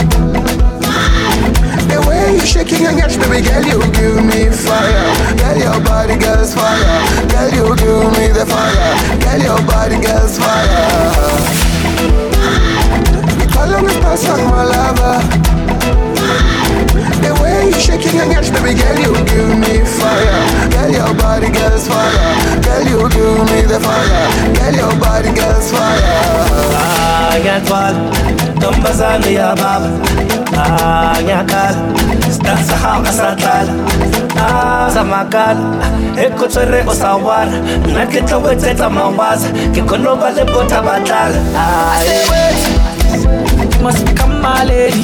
[1.91, 5.35] The way you shaking your hips, baby girl, you give me fire.
[5.35, 7.27] Girl, your body gets fire.
[7.27, 9.19] Girl, you give me the fire.
[9.19, 10.87] Girl, your body gets fire.
[13.51, 15.40] Call me stars like my lover.
[17.71, 20.43] You shaking your hips, baby girl, you give me fire.
[20.75, 22.61] Girl, your body gets fire.
[22.67, 24.27] Girl, you give me the fire.
[24.59, 26.03] Girl, your body gets fire.
[26.75, 28.01] Ah, ngiyaqala
[28.57, 29.89] ntombazane yababa
[30.59, 31.79] ah ngiyakhala
[32.35, 33.73] sidansa hamba satlala
[34.37, 35.63] ah zamakala
[36.25, 40.83] ekhotswere o sa wara nna ke tlo go etsetsa mawaza ke kgone ba le botha
[40.83, 42.03] batlala ah
[43.73, 45.03] You must become my lady.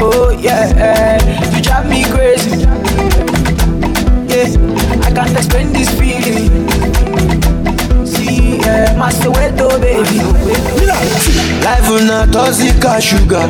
[0.00, 0.72] Oh yeah,
[11.64, 13.42] Life na tọ́síkà ṣúgà.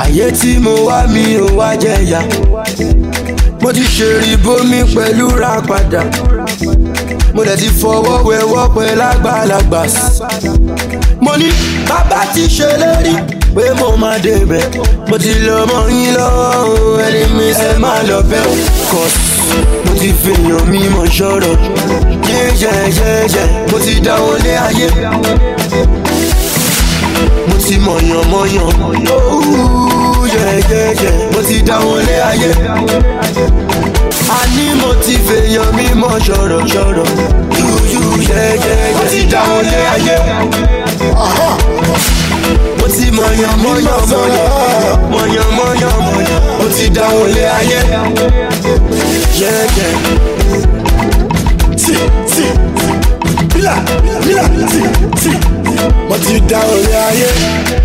[0.00, 2.20] Ayé tí mo wá mi ò wá jẹ̀yà.
[3.62, 6.02] Mo ti ṣèrì bómi pẹ̀lú ra padà.
[7.34, 9.80] Mo dẹ̀ ti fọwọ́ wẹwọ́ pẹ̀lú àgbàlagbà.
[11.24, 11.48] Mo ní
[11.88, 13.14] bàbá ti ṣèlérí
[13.54, 14.64] pé mo máa débẹ̀.
[15.08, 18.54] Mo ti lọ mọ yín lọ́wọ́ ẹni mi ṣe máa lọ bẹ́ o.
[18.90, 19.14] Kọ̀s
[19.84, 21.56] mo ti fèèyàn mímọ̀ ṣọ́rọ̀.
[22.26, 24.88] Jẹ́jẹ́jẹ́jẹ́ mo ti dáwọ́ lé ayé
[27.48, 28.70] mo ti mọ̀yàn mọ̀yàn.
[30.34, 32.50] Yẹ́yẹ́yẹ́, mo ti dá wọn lé ayé.
[34.36, 37.08] a ní mo ti fèèyàn mímọ́ ṣọ̀rọ̀ ṣọ̀rọ̀.
[37.58, 40.16] yúyú yẹ́yẹ́, mo ti dá wọn lé ayé.
[42.78, 44.42] mo ti mọ̀yàn mọ̀yàn mọ̀yàn
[45.12, 46.40] mọ̀yàn mọ̀yàn mọ̀yàn.
[46.58, 47.80] mo ti dá wọn lé ayé.
[49.40, 49.92] yẹ́yẹ́.
[51.80, 51.94] tí
[52.30, 52.44] tí
[53.54, 53.74] bílà
[54.24, 54.80] bílà tí
[55.22, 55.30] tí
[56.08, 57.30] mo ti dá orí ayé.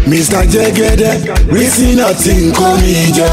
[0.08, 1.12] Mr jẹgẹdẹ
[1.52, 3.30] rísí náà ti nǹkan mi jẹ.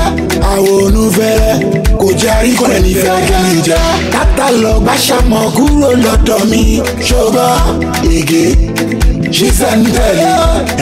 [0.52, 1.52] Àwọn onúfẹrẹ
[2.00, 3.76] kò jẹ àríkọ ẹni fẹ kẹmi jẹ.
[4.12, 6.80] Kátà lọ gbàṣàmọ kúrò lọdọ mi.
[7.08, 7.58] Ṣọgbọn
[8.16, 8.44] ege
[9.36, 10.24] ṣíṣẹ́ntẹ̀lì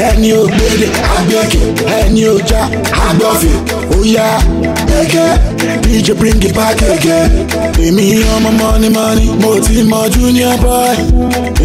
[0.07, 1.63] ẹni ògbédè agbẹ́kẹ̀.
[1.99, 2.61] Ẹni ọjà
[3.07, 3.57] agbọ́fẹ̀.
[3.99, 4.27] Óyá
[5.01, 5.29] ẹ̀kẹ́
[5.83, 7.31] dj bring it back again.
[7.85, 10.97] Èmi ọmọ mọ́ni mọ́ni mo ti mọ junior boy.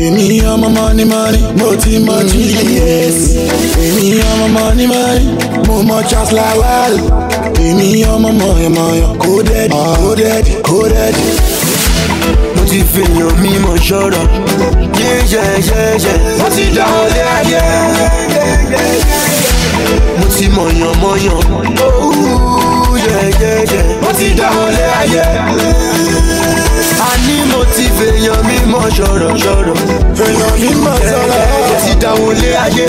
[0.03, 3.17] Èmi ọmọ mọ́ni mọ́ni mo ti mọ gds
[3.85, 5.23] èmi ọmọ mọ́ni mọ́ni
[5.67, 6.93] mo mọ charles lawal.
[7.67, 9.71] Èmi ọmọ mọ̀yọ̀mọ̀yọ̀ coded
[10.01, 11.15] coded coded.
[11.69, 11.74] mo
[12.69, 14.25] ti fèèyàn mímọ̀ ṣọ́rọ̀.
[14.99, 17.61] yẹ́yẹ́yẹ́yẹ́, mo ti dá wọn lé ayé.
[20.19, 21.39] mo ti mọ̀yàn mọ̀yàn.
[21.85, 25.23] Oh, Ooo, yẹ́yẹ́yẹ́, mo ti dá wọn lé ayé.
[27.27, 29.77] Ní mo ti fèèyàn mímọ̀ ṣọ̀rọ̀ ṣọ̀rọ̀.
[30.17, 31.45] fèèyàn mímọ̀ ṣọ̀rọ̀.
[31.67, 32.85] mo ti dá wọn lé ayé.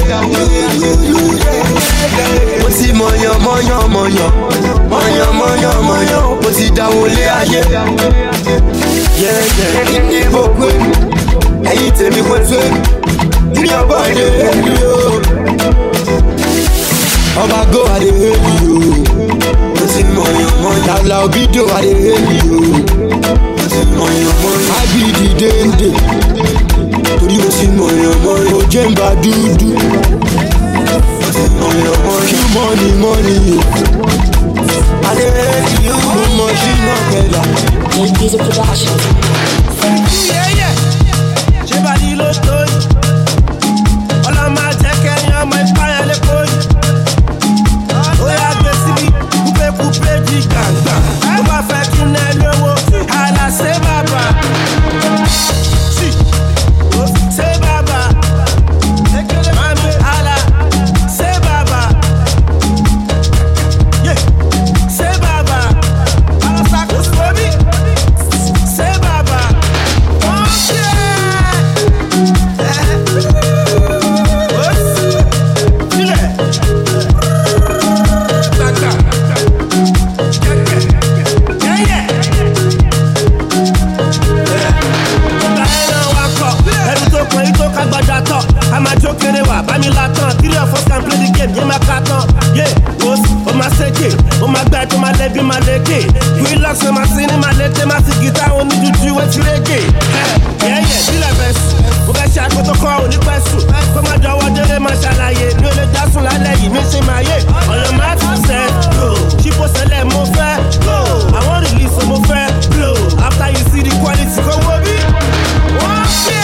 [2.61, 4.31] mo ti mọ̀yàn mọ̀yàn mọ̀yàn.
[4.93, 6.25] mọ̀yàn mọ̀yàn mọ̀yàn.
[6.43, 7.61] mo ti dá wọn lé ayé.
[9.23, 10.67] yẹ́yẹ́ ní gbogbo
[11.71, 12.61] ẹ̀yìn tèmi kò tó
[13.61, 14.97] ní ọgbọ́n èdè èmi o.
[17.43, 18.79] ọba go adé èmi o.
[19.77, 20.85] mo ti mọ̀yàn mọ̀yàn.
[20.89, 23.56] làlà òbídò adé èmi o.
[23.77, 24.71] mo ti mọ̀yàn mọ̀yàn.
[24.81, 25.89] ábídì déndé
[27.19, 28.55] torí mo ti mọ̀yàn mọ̀yàn.
[28.59, 29.69] òjé ń ba dúdú.
[31.21, 32.27] mo ti mọ̀yàn mọ̀yàn.
[32.29, 33.61] kí mọ́ni mọ́ni o.
[35.11, 35.97] adé èmi o.
[36.15, 37.43] mo mọ̀ sí náà kẹlà.
[37.97, 38.43] Music
[96.43, 99.81] Relax, ma sini, ma lete, ma si guitar, on need to do what you reggae.
[100.63, 103.63] Yeah, yeah, bí lẹ fẹ́ sùn, mo fẹ́ ṣe àgbẹ̀tọ̀ kan ò ní pẹ́ sùn,
[103.95, 107.21] kó má wọ́n fẹ́ máa ṣàlàyé mi ò lè dásùn lálẹ́ yìí mi ṣe máa
[107.29, 107.37] yé
[107.71, 108.63] ọ̀nà máa tún sẹ́
[109.43, 110.53] ṣípò sẹ́lẹ̀ mo fẹ́
[111.39, 112.45] àwọn rìlíìsì mo fẹ́
[113.27, 114.95] after you see the quality kò wo bí.
[115.81, 116.41] wọ́n ẹ́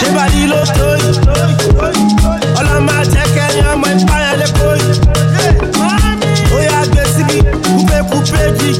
[0.00, 2.19] ṣé bàdí ló tó yìí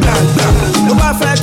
[0.00, 0.46] di gbàngbà
[0.88, 1.34] ló bá fẹ́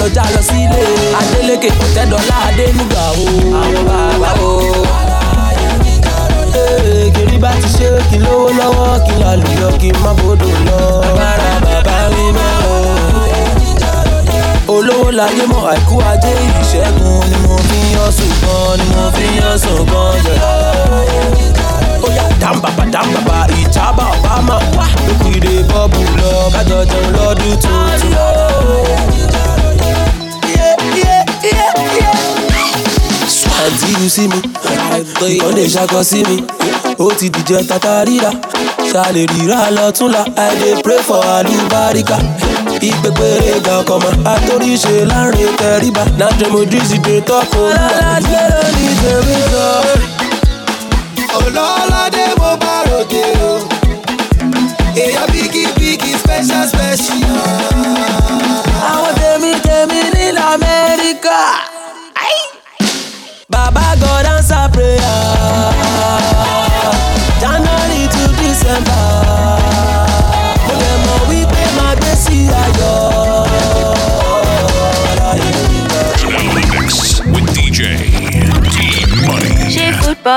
[0.00, 0.82] lọ já lọ sílé.
[1.20, 3.26] Adélékè kò tẹ́ dọ́là adé nígbà o.
[3.62, 4.50] Àwọn bàbá o.
[7.14, 10.78] Kiri bá ti ṣe kí lówó lọ́wọ́ kí lálùyọ kí má bodò lọ.
[11.08, 12.76] Agbára bàbá mi mọ́ o.
[14.74, 19.24] Olówó láyé mọ̀ àìkú ajé ìṣẹ́gun ni mo fi ń yọ̀sùn gan ni mo fi
[19.30, 20.14] ń yọ̀sùn gan
[22.16, 24.84] yá dàmbàbà dàmbàbà ìjábà ọ̀bá máa wá.
[25.06, 28.12] Lókùnrin bọ́ọ̀bù lọ kájọ jẹun lọ́dún tuntun.
[33.62, 34.38] Until you see me,
[35.34, 36.36] ìkọ́ lè ṣakọ sí mi.
[36.98, 38.30] Ó ti dìjẹ́ tata ríra,
[38.92, 40.22] ṣàlè ríra lọ́túnla.
[40.36, 42.16] I dey pray for àlùbáríkà.
[42.88, 46.02] Ìpèpèrè ga ọkọ̀ mọ́, àtòríṣe láàárín tẹríba.
[46.20, 47.86] Nàjẹ́ mo dìísì dé tọ́kọ̀ olúwa.
[48.14, 49.66] Alájẹ́ ló ní tèmi sọ.
[51.38, 53.52] Olóládé mo bá ròde o.
[55.02, 57.22] Èèyàn bíkí bíkí special special.
[58.92, 61.38] Àwọn tèmi tèmi nílẹ̀ Amẹ́ríkà.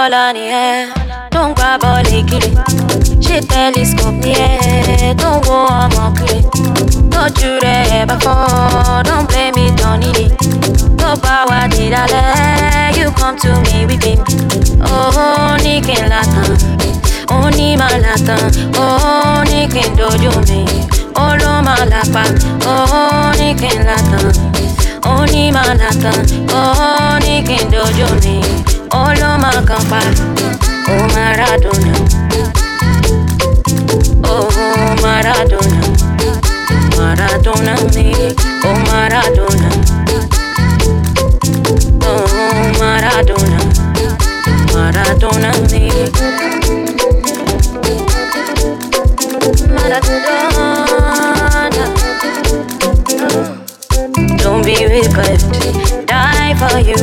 [0.03, 0.87] Footballer ni ẹ
[1.31, 2.51] tó ń gbá bọ́ọ̀lù kiri
[3.25, 6.39] ṣé telescope ẹ tó ń wo ọmọ kiri
[7.13, 10.31] tójú rẹ̀ bá fọ́ don't blame it on it
[10.99, 14.19] tó bá wà dídálẹ̀ you come to me with him.
[14.91, 14.97] Ó
[15.63, 16.51] ní kí n látàn
[17.35, 18.43] ó ní máa látàn
[18.85, 18.87] ó
[19.51, 20.61] ní kí n dojú mi
[21.23, 21.53] ó ló
[28.93, 29.99] ó ló máa kàn pa
[31.15, 31.93] Maradona.
[34.23, 34.49] Ó oh,
[35.03, 35.81] Maradona
[36.97, 38.07] Maradona mi
[38.63, 39.69] ó oh, Maradona.
[42.11, 42.15] Ó
[42.79, 43.59] Maradona.
[44.73, 45.83] Maradona mi.
[49.75, 50.52] Maradona.
[56.69, 56.95] For you.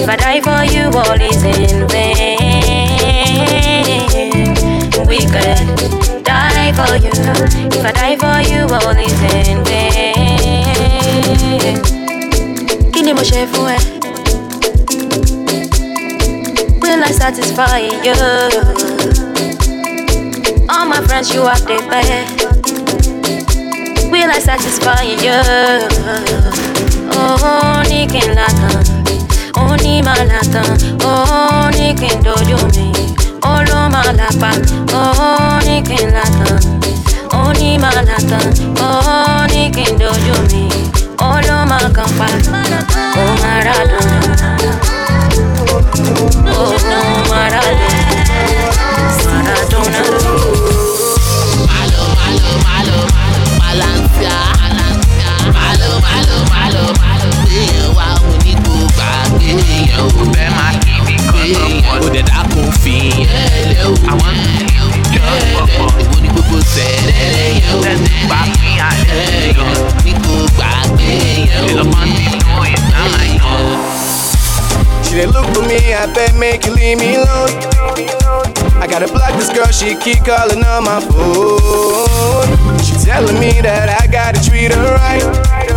[0.00, 2.38] If I die for you, all is in vain.
[5.08, 5.58] Wicked.
[6.24, 7.12] Die for you.
[7.76, 10.84] If I die for you, all is in vain.
[12.92, 13.78] Kí mo ṣe fún ẹ?
[16.82, 18.14] Will I satisfy you?
[20.72, 22.26] All my friends, you are the best.
[24.12, 25.38] Will I satisfy you?
[27.16, 28.82] Oh, ní kí n látàn,
[29.74, 30.66] ó ní máa látàn,
[31.04, 32.58] ó ní kí n dojú
[33.68, 34.50] ló máa lápá,
[34.94, 35.02] ó
[35.66, 35.96] ní kí
[37.34, 38.46] ó ní máa látàn,
[38.78, 38.90] ó
[39.50, 40.36] ní kí n dojú
[41.46, 41.90] ló máa
[43.18, 44.30] ó Maradona,
[46.54, 48.03] ó Maradona, Maradona.
[60.34, 60.94] Fẹ́ máa kí
[75.32, 77.50] look for me, I bet make you leave me alone.
[78.82, 82.78] I gotta block this girl, she keep calling on my phone.
[82.78, 85.73] She telling me that I gotta treat her right.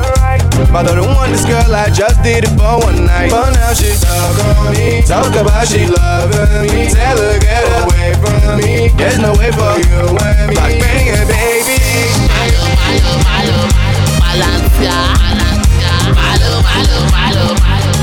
[0.71, 3.31] But I don't want this girl, I just did it for one night.
[3.31, 5.01] But now she stuck on me.
[5.05, 6.89] Talk about she loving me.
[6.91, 8.89] Tell her get away from me.
[8.97, 10.55] There's no way for you and me.
[10.55, 11.77] Like banging, baby.
[12.29, 13.57] Malo, malo, malo,
[14.21, 14.97] Malancia.
[16.17, 17.45] Malo, malo, malo,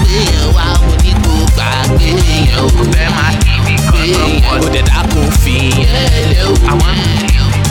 [0.04, 4.82] gbéyàn wá mo ní kó gbà gbéyàn ò fẹ́ máa kí mi gbéyàn kò dẹ̀
[4.88, 6.52] dákun fi yẹn lé o.
[6.70, 6.94] Àwọn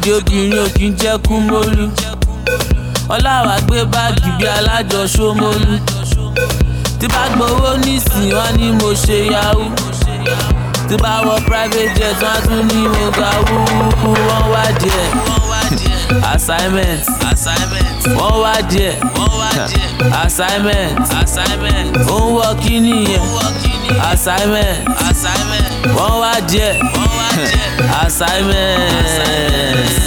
[0.00, 1.86] nídìí obìnrin ò kí ń jẹ́ kú mólú
[3.08, 5.78] ọláwà gbé báàgì bí alájọ ṣómólú
[6.98, 9.68] tí bá gbowó nísìnyí wọn ni mo ṣe yahoo.
[10.88, 15.08] Tí bá wọ private jet wọn tún ní mo ga wúwú wọn wá díẹ̀.
[16.32, 17.04] Assignment.
[18.18, 18.94] Wọn wá díẹ̀.
[20.22, 20.92] Assignment.
[22.08, 23.22] Ó ń wọ kíní yẹn.
[24.10, 24.78] Assignment.
[25.96, 26.74] Wọn wá díẹ̀.
[28.04, 29.99] Assignment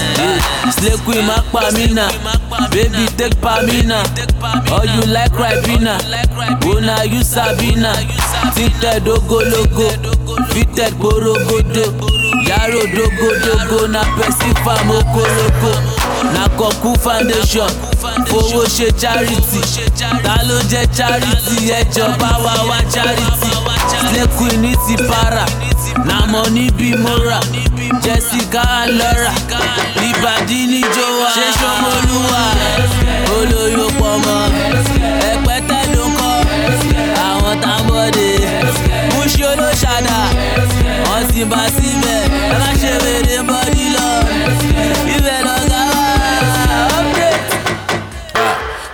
[1.05, 2.07] queen má pa mí nà.
[2.71, 4.03] Baby take pa mí nà.
[4.71, 5.97] Or you like ribena
[6.65, 7.93] una you sabina
[8.55, 9.89] tinted ogologo.
[10.53, 11.85] Fitted gborogodo.
[12.47, 15.71] Yàrá dogodogo na person farm okoroko
[16.33, 17.69] na kọkú foundation.
[18.27, 19.61] Fowó ṣe charity.
[20.23, 21.71] Ta ló jẹ charity?
[21.71, 23.49] Ẹjọba wa charity.
[24.37, 25.45] Queen ní ti para
[26.05, 26.69] na money
[27.03, 27.39] mora
[28.03, 29.33] jessica lora
[30.01, 31.29] libadi ní jowa.
[31.35, 32.43] Ṣé sọmọlúwa
[33.37, 34.37] olóyò pọmọ.
[35.29, 36.31] Ẹpẹtẹ ló kọ.
[37.27, 38.29] Àwọn tábọdé
[39.13, 40.17] múṣí olóṣàdá
[41.05, 42.21] wọn sì bá síbẹ̀.
[42.53, 44.07] Ẹ má ṣe wèrè bọ́dí lọ.
[45.15, 46.05] Ibẹ̀ lọ́gá wá
[46.99, 47.51] update.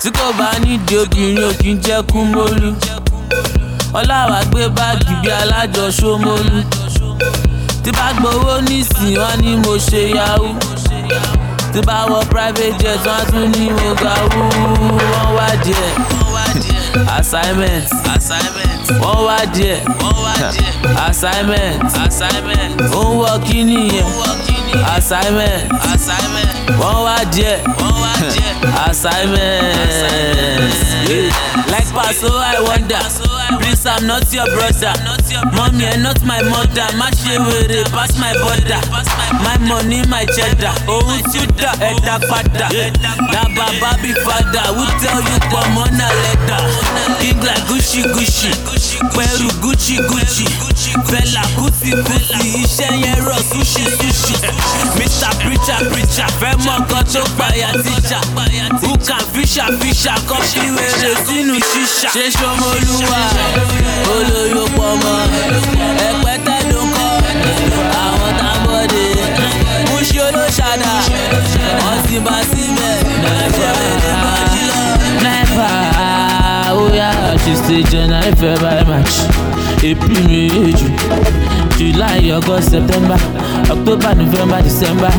[0.02, 2.70] tí kò bá nídìí obìnrin ò kí ń jẹ́ kú mólú
[4.00, 5.86] ọláwà gbé báàgì bí alájọ
[7.84, 10.54] tí bá gbowó nísìnyí wọn ni mo ṣe yahoo.
[11.74, 15.94] Tí bá wọ private jet wọn tún ní mo ga wúwú wọn wá díẹ̀.
[17.18, 17.86] Assignment.
[19.02, 19.80] Wọn wá díẹ̀.
[21.08, 21.78] Assignment.
[22.94, 24.06] Ó ń wọ kíní yẹn.
[24.96, 25.72] Assignment.
[26.80, 27.60] Wọn wá díẹ̀.
[28.90, 30.74] Assignment.
[31.72, 33.04] Like paso i wonder.
[33.60, 34.94] Please i'm not your brother
[35.56, 36.88] mommy not my mother.
[37.00, 38.82] Má ṣe wèrè pass my border
[39.44, 40.74] my money my cheddar.
[40.88, 42.68] Ohun tí ó dà ẹ̀dá padà
[43.34, 46.58] na bàbá bí fada who tell you pọ̀ mọ́nà lẹ́dà
[47.20, 48.50] king like gucci gucci.
[49.16, 50.46] Pẹ̀rù gucci gucci.
[51.10, 54.36] Fẹlà kùtì kùtì iṣẹ́ yẹn rọ̀ sushi sushi.
[54.98, 56.30] Mr preacher preacher.
[56.40, 58.20] Fẹ́ mọ̀ kan tó pààyà tíjà
[58.82, 62.10] who can fisher fisher kọ́ fi wèrè sínú ṣíṣà?
[62.16, 63.22] Ṣé sọmọlúwa
[64.16, 65.18] olóyò pọ̀ mọ́.
[66.08, 67.10] Ẹ̀pẹ́tẹ́ ló kọ́.
[68.04, 68.59] àwọn tábọ̀dé
[70.36, 70.94] múṣí olóṣàdá
[71.84, 72.94] wọ́n ti bá síbẹ̀
[73.24, 73.72] nàìjíríà
[74.04, 74.82] lè máa jí lọ.
[75.24, 75.70] nẹ́fà
[76.82, 77.10] óyá
[77.44, 79.16] ṣèṣe january february march
[79.90, 80.96] april may june
[81.80, 83.18] july august september
[83.72, 85.12] october november december.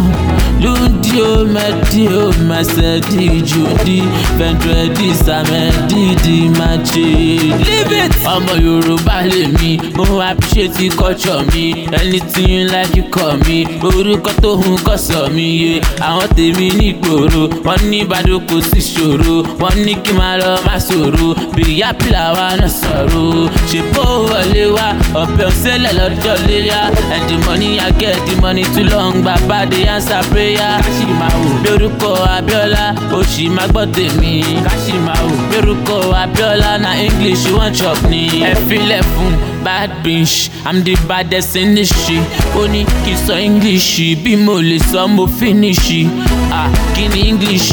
[0.60, 4.02] Ludio medio mesedi judi
[4.36, 8.12] vendredi samedi di mache leave it.
[8.34, 11.86] ọmọ yorùbá lèmi mo appreciate culture mi.
[12.00, 13.64] Anything you like you call me.
[13.82, 18.80] Orúkọ tó hun kọ́ sọ mi yé àwọn tèmi nígboro wọ́n ní ìbàdàn kò sí
[18.92, 23.48] ṣòro wọ́n ní kí n máa lọ má ṣòro bìyà pìlà wa náà sọ̀rọ̀.
[23.70, 24.86] Ṣèpọ̀ wọlé wa
[25.22, 29.22] ọ̀bẹ òṣèlè lọ́jọ́ léyà and the money i get the money too long.
[29.24, 30.80] Bàbá dey answer prayer.
[30.82, 37.98] Káṣímáwò lórúkọ abiola oṣì má gbọ́ tèmi káṣímáwò lórúkọ abiola na english you wan chop
[38.10, 38.42] ni.
[38.42, 39.32] Ẹ filẹ̀ fún
[39.64, 40.50] bad bitch.
[40.66, 42.22] I'm the baddest in the shit.
[42.56, 46.06] Ó ní kí sọ english bí mo lè sọ mo finish.
[46.52, 47.72] Ah kí ni english?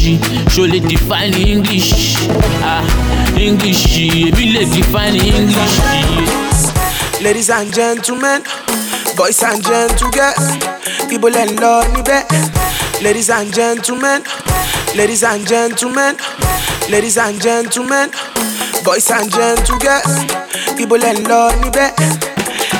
[0.54, 2.16] Ṣo lè define english?
[2.64, 2.82] Ah
[3.36, 6.47] english èmi lè define english.
[7.20, 8.42] Ladies and gentlemen,
[9.16, 10.34] boys and gentlemen,
[11.08, 12.22] people in love níbẹ̀.
[13.02, 14.22] Ladies and gentlemen,
[14.94, 16.16] ladies and gentlemen,
[16.88, 18.10] ladies and gentlemen,
[18.84, 20.02] boys and gentlemen,
[20.76, 21.90] people in love níbẹ̀.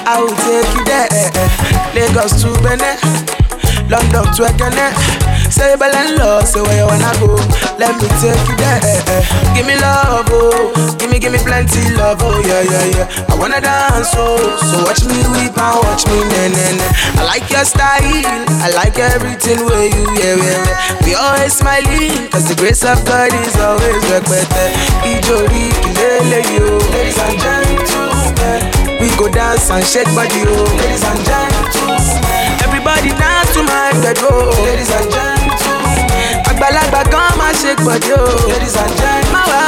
[0.07, 1.09] I will take you there,
[1.95, 2.97] Lagos to Benin,
[3.91, 5.28] London to Ekene.
[5.59, 6.15] Say Belen
[6.47, 7.35] say where you wanna go.
[7.83, 8.79] Let me take you there.
[8.79, 9.23] Eh, eh.
[9.59, 10.71] Give me love, oh.
[10.99, 13.27] Give me, give me plenty love, oh yeah, yeah, yeah.
[13.29, 14.39] I wanna dance, oh.
[14.63, 16.87] So watch me weep and watch me na na na.
[17.19, 17.99] I like your style,
[18.63, 21.05] I like everything where you, yeah, yeah, yeah.
[21.05, 24.71] We always smiling, cause the grace of God is always respected.
[25.11, 28.63] Ijori kilele yo, ladies and gentlemen.
[29.03, 30.65] We go dance and shake body, oh.
[30.79, 31.99] Ladies and gentlemen.
[32.63, 35.38] Everybody dance to my bedroom, ladies and gentlemen.
[36.59, 38.49] Àgbàlagbà kan máa ṣe pọ̀jù o.
[38.51, 39.33] ladies and gentlemen.
[39.33, 39.63] má wá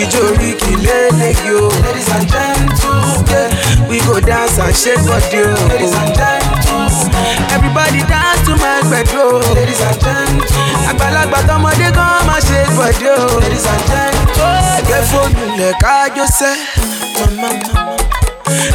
[0.00, 1.68] ìjó oríkì lélẹ́yìí o.
[1.84, 3.48] ladies and gentlemen.
[3.88, 5.48] we go dance and shake body o.
[5.72, 7.24] ladies and gentlemen.
[7.56, 9.40] everybody dance to my bedroom.
[9.56, 10.88] ladies and gentlemen.
[10.90, 13.40] àgbàlagbà tọmọdé kan máa ṣe pọ̀jù o.
[13.42, 14.76] ladies and gentlemen.
[14.78, 16.54] ẹgbẹ́ fóònù lẹ̀ kájọ sẹ́.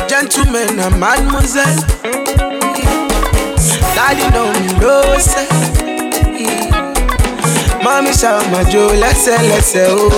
[0.09, 1.79] gentlemen and mademoiselle.
[3.95, 5.78] Daddy know me no say.
[7.83, 10.09] Mommy shout my Joe, let's say, let's say, oh.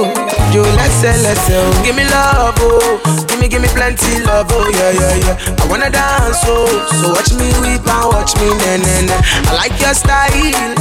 [0.52, 1.84] Joe, let's say, let's say, oh.
[1.86, 3.00] Give me love, oh.
[3.30, 5.62] Give me, give me plenty love, oh, yeah, yeah, yeah.
[5.62, 6.66] I wanna dance, oh.
[7.02, 9.18] So watch me weep and watch me, na, na, na.
[9.50, 10.34] I like your style,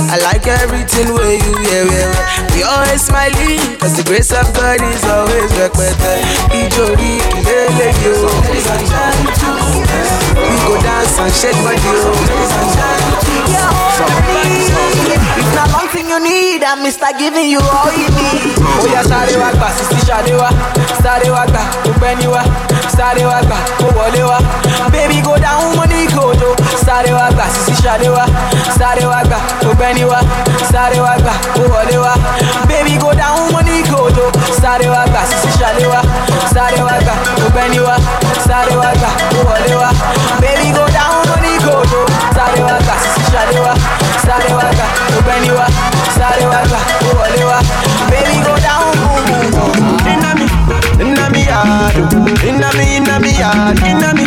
[0.09, 2.57] I like everything where you, yeah, yeah, yeah.
[2.57, 6.25] We always smiling, cause the grace of God is always respected.
[6.51, 8.25] Ijori, kilele, yo.
[8.25, 8.41] Oh.
[9.37, 10.09] Gentlemen,
[10.49, 13.21] we go dance and shake body, oh.
[14.33, 14.73] Ladies
[15.41, 17.09] If not long thing you need, I'm Mr.
[17.19, 18.57] giving you all you need.
[18.81, 19.69] ó yá sáré wá gbà
[20.41, 20.53] wá
[21.03, 21.33] sáré
[22.33, 22.43] wá
[22.97, 23.57] sáré wá gbà
[24.31, 24.39] wá.
[24.93, 26.51] Baby go down money go do
[26.85, 27.45] sáré wá gbà
[28.17, 28.25] wá
[28.79, 29.05] sáré
[30.11, 30.21] wá
[30.73, 31.35] sáré wá gbà
[32.05, 32.13] wá.
[32.69, 34.27] Baby go down money go do
[34.61, 35.23] sáré wá gbà
[35.93, 36.01] wá
[36.55, 37.97] sáré wá
[38.47, 39.11] sáré wá gbà
[39.81, 39.91] wá.
[40.41, 42.01] Baby go down money go do
[42.37, 42.95] sáré wá gbà
[43.33, 43.73] ṣadé wá
[44.27, 44.49] sáré
[52.45, 54.25] inna me, inna me yard, inna me,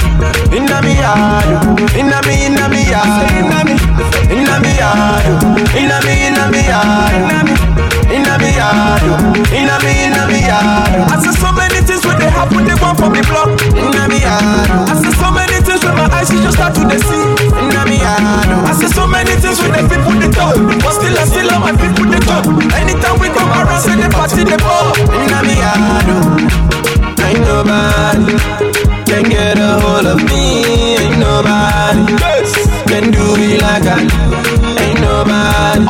[0.55, 1.45] inna me yard,
[1.95, 3.75] inna me, inna me yard, inna me,
[4.29, 5.25] inna me yard,
[5.75, 7.53] inna me, inna me yard, inna me,
[8.13, 9.01] inna me yard,
[9.51, 10.93] inna me, inna me yard.
[11.09, 13.49] I see so many things when they happen, they want for me block.
[13.73, 17.01] Inna me yard, I see so many things when my eyes just start to they
[17.01, 17.25] see.
[17.57, 21.17] Inna me yard, I see so many things when the people they talk, but still
[21.17, 22.45] I still my people they talk.
[22.77, 24.93] Anytime we come around, say the party they pop.
[25.09, 26.82] Inna me yard,
[27.33, 28.37] ain't nobody
[29.05, 30.97] can get a hold of me.
[30.97, 32.17] Ain't nobody
[32.89, 34.21] can do me like I do.
[34.83, 35.85] Ain't nobody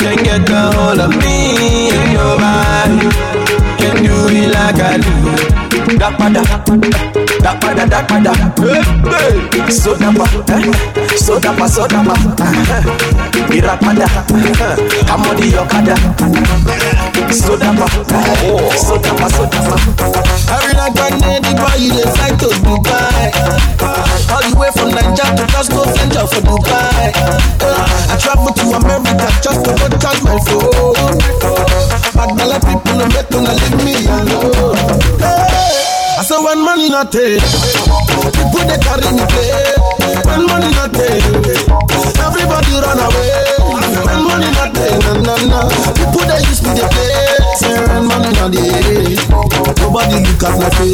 [0.00, 1.90] can get a hold of me.
[1.92, 3.08] Ain't nobody
[3.78, 5.14] can do me like I do.
[5.98, 6.42] Dapada,
[7.44, 8.32] dapada, dapada,
[9.12, 10.64] hey, so dapa, eh?
[11.16, 13.56] so dapa, so dapa, eh?
[13.56, 15.12] irapada, eh?
[15.12, 18.76] amodi yokada, so dapa, eh?
[18.78, 19.74] so dapa, so dapa.
[20.54, 23.34] Every night when they buy you the flight to Dubai.
[24.30, 27.10] All the way from Nigeria to go venture for Dubai.
[28.10, 31.18] I travel to America just to go charge my phone.
[32.14, 34.78] But the people no better to leave me alone.
[36.14, 39.74] I say when money not take, people they carry me play.
[40.22, 41.73] When money not take,
[50.44, 50.93] at my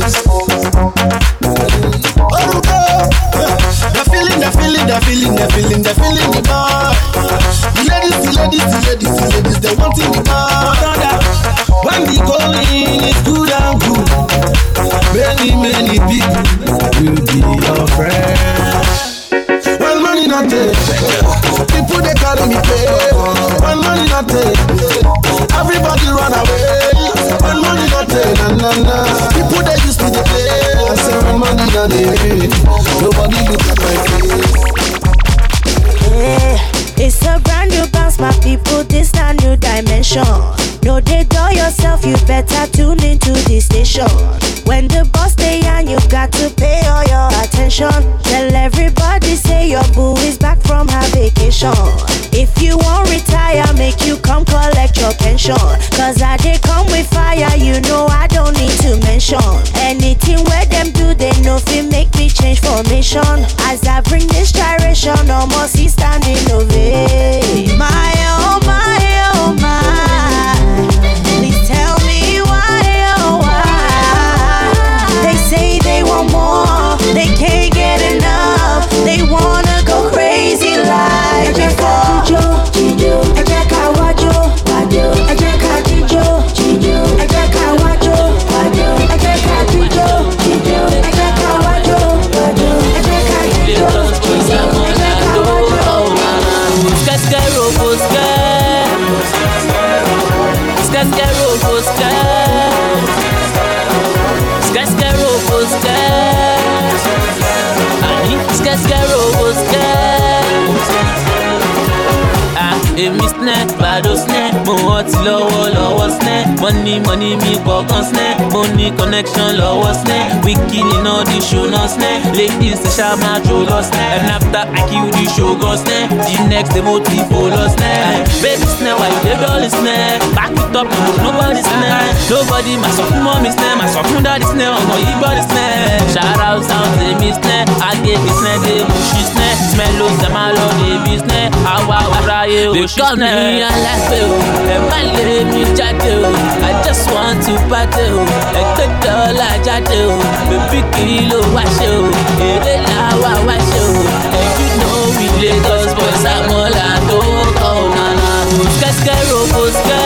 [122.40, 125.52] snẹ́ ladies ṣe ṣá máa jó and after I kill the show
[125.82, 127.96] snẹ́ the next day mo ti fò lọ snẹ́
[128.42, 131.94] baby snẹ́ why you dey dull snẹ́ back it up no nobody snẹ́
[132.30, 135.68] nobody ma sọ fún mọ́mí snẹ́ ma sọ fún dáàdi snẹ́ ọmọ yìí gbọ́dí snẹ́
[136.14, 140.48] shout out sound èmi snẹ́ agébi snẹ́ dé mo ṣí snẹ́ smell ó sẹ́ máa
[140.56, 142.88] lọ débi snẹ́ àwa ọ̀ráyé ò ṣí snẹ́.
[142.90, 144.34] They call me alágbè o,
[144.74, 146.30] ẹ má lé mi jáde o,
[146.68, 148.22] I just want to party o,
[148.60, 150.12] ẹgbẹ́ dọ́là jáde o,
[150.48, 152.02] bèbí kì í ló wá ṣe o,
[152.50, 153.92] èrè làwa wá ṣe o,
[154.38, 157.18] and you know we Lagos boys àmọ́là tó
[157.60, 158.30] kọ́ ọ̀ nànà.
[158.76, 160.04] Skẹ́skẹ́ robo skẹ́,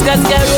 [0.00, 0.57] skẹ́skẹ́ robo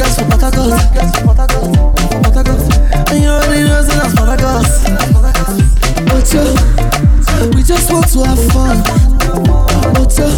[0.00, 0.80] girls from Harcourt,
[1.20, 2.58] from from
[3.12, 4.84] And you already know say that's.
[6.08, 6.44] But yo,
[7.54, 8.80] we just want to have fun.
[9.92, 10.28] But yo,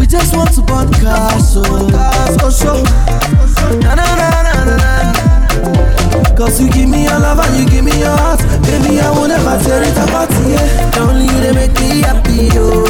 [0.00, 1.62] we just want to burn cars, so
[2.38, 2.82] so so.
[3.78, 4.98] Na na na na na.
[6.36, 9.26] Cause you give me your love and you give me your heart Baby, I will
[9.26, 12.87] never tear it apart, yeah Only you, they make me happy, yo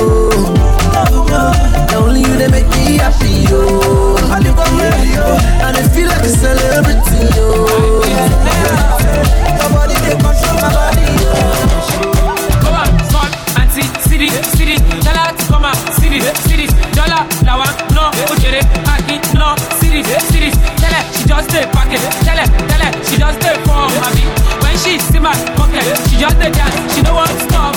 [21.88, 24.24] pocket, tell her, tell her she just stay for mommy.
[24.60, 27.74] When she see my pocket, she just stay dance, she don't want to stop.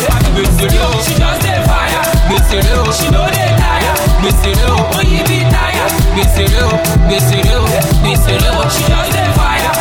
[1.05, 2.01] She just stay fire,
[2.91, 3.95] she know they tire,
[4.91, 5.91] oh you be tired,
[8.71, 9.71] she just stay fire,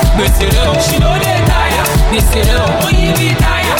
[0.78, 1.84] she know they tire,
[2.86, 3.78] oh you be tired.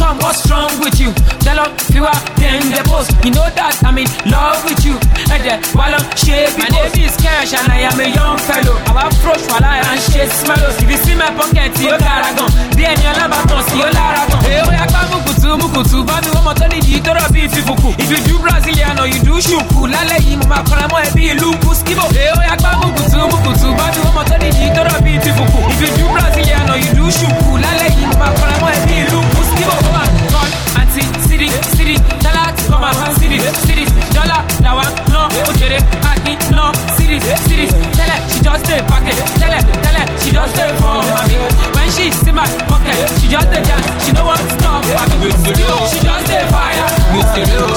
[0.00, 1.12] Come, what's wrong with you?
[1.44, 3.12] Tell if you are then the post.
[3.20, 4.96] You know that I'm in love with you.
[5.28, 8.80] And then while I'm shaving, my name is Cash and I am a young fellow.
[8.88, 10.80] Our approach while I and shit smells.
[10.80, 12.48] If you see my pocket, you gotta go.
[12.72, 14.36] The end you're never gonna see your lara go.
[14.48, 15.98] Hey, oh, yeah, mukutu, mukutu.
[16.08, 17.44] Bami, than you to be.
[17.44, 21.76] If you do Brazilian or you do shuku, lale yi mama kona mo ebi lumbu
[21.76, 22.08] skibo.
[22.16, 23.68] Hey, oh, yeah, mukutu, mukutu.
[23.76, 24.00] Bami,
[24.32, 25.12] than you to be.
[25.20, 29.29] If you do Brazilian or you do shuku, lale yi mama kona mo ebi lumbu
[29.60, 29.74] skibo.
[29.84, 33.84] Come on, come anti, city, city, dollar, come on, city, city,
[34.14, 37.66] dollar, lawa, no, ojere, aki, no, city, city.
[37.92, 39.16] Tell her she just stay pocket.
[39.38, 41.36] Tell her, tell her she just stay for me.
[41.74, 44.04] When she see my pocket, she just stay dance.
[44.04, 44.84] She know what stop.
[44.84, 46.88] She just stay fire.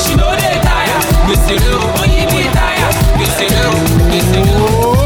[0.04, 1.00] She know they tire.
[1.96, 2.94] Oh, you be tired.
[4.34, 5.03] Bang,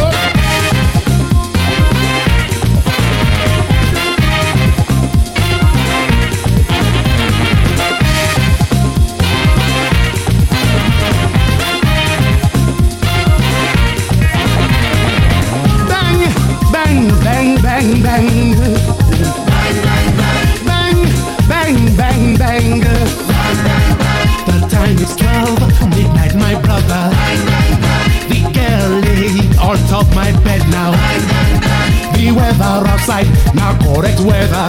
[33.98, 34.68] correct weather.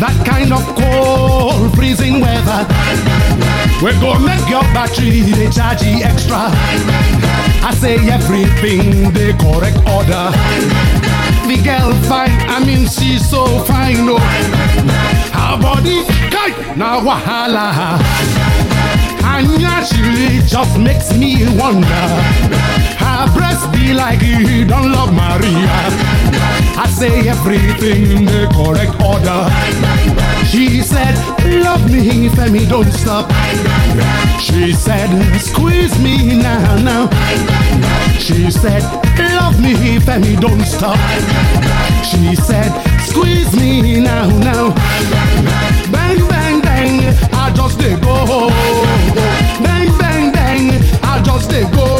[0.00, 2.64] That kind of cold, freezing weather.
[3.82, 6.48] We're gonna make your battery they charge you extra.
[7.60, 10.32] I say everything the correct order.
[11.48, 14.16] The girl fine, I mean she's so fine, no.
[15.36, 16.00] Her body,
[16.32, 18.00] kai, now wahala.
[19.20, 22.06] And naturally just makes me wonder.
[23.04, 26.27] Her breast be like you don't love Maria.
[26.80, 29.40] I say everything in the correct order.
[30.46, 31.14] She said,
[31.62, 33.30] Love me, Femi, don't stop.
[34.40, 35.10] She said,
[35.40, 37.08] Squeeze me now, now.
[38.18, 38.82] She said,
[39.18, 40.98] Love me, Femi, don't stop.
[42.04, 44.70] She said, Squeeze me now, now.
[45.90, 48.08] Bang, bang, bang, I just dey go.
[48.08, 49.62] Oh, oh, oh.
[49.64, 51.97] Bang, bang, bang, I just dey go.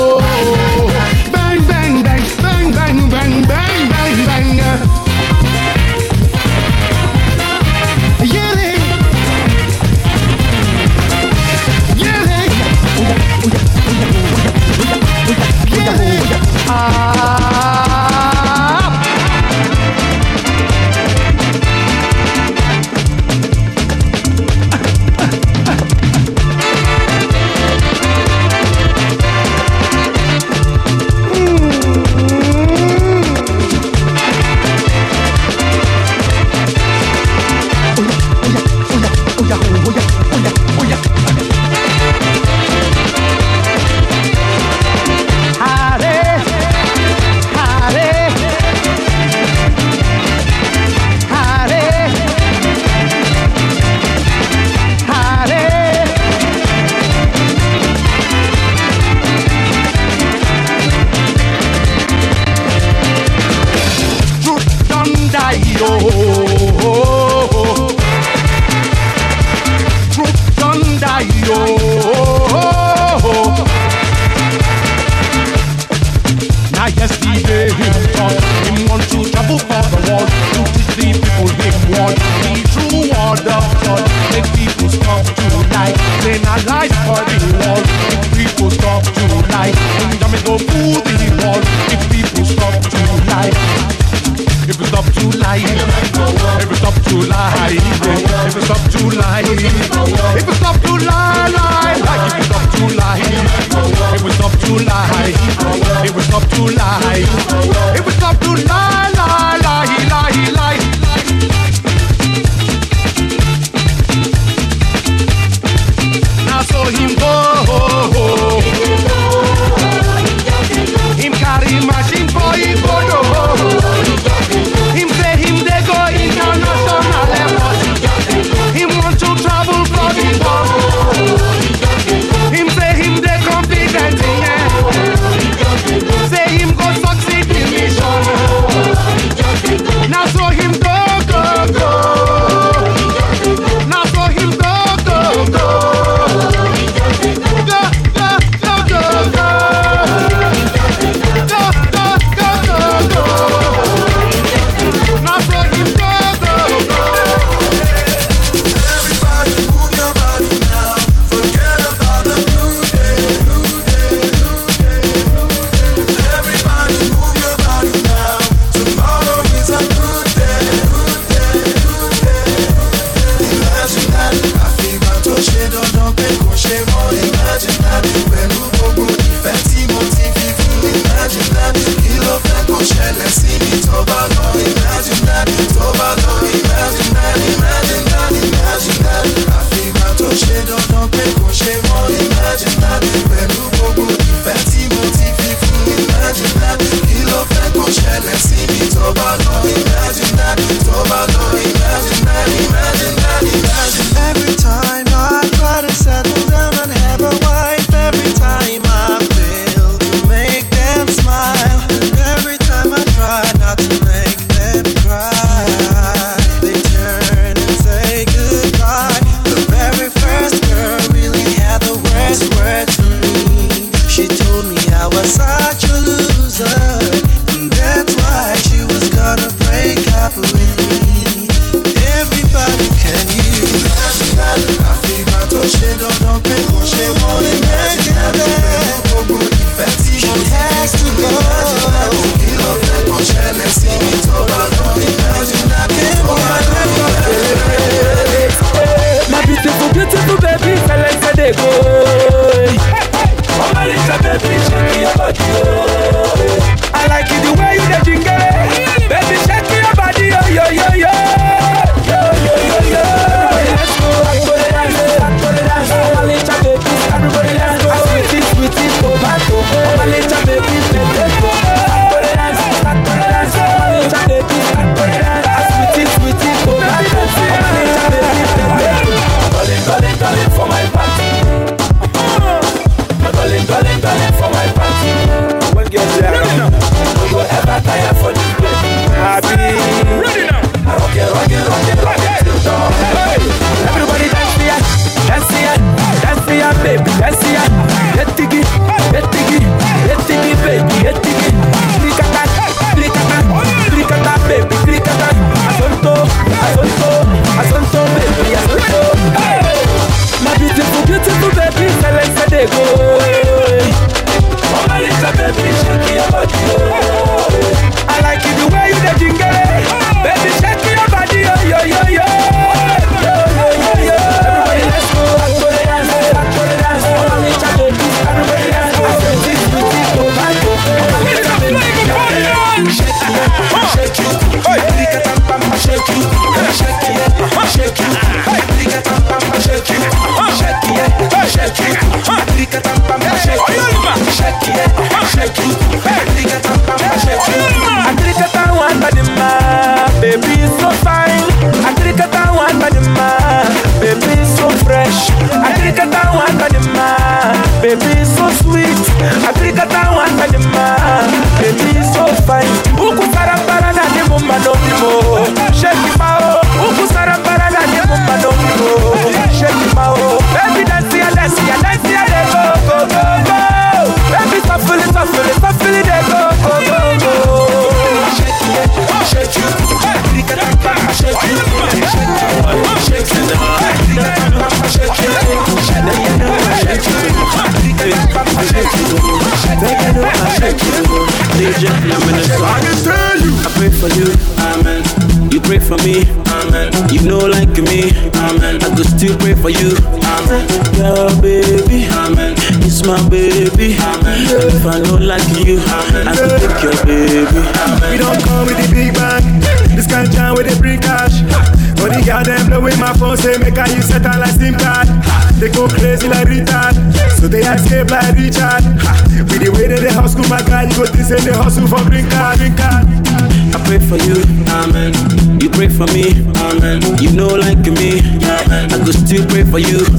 [429.78, 430.17] for you.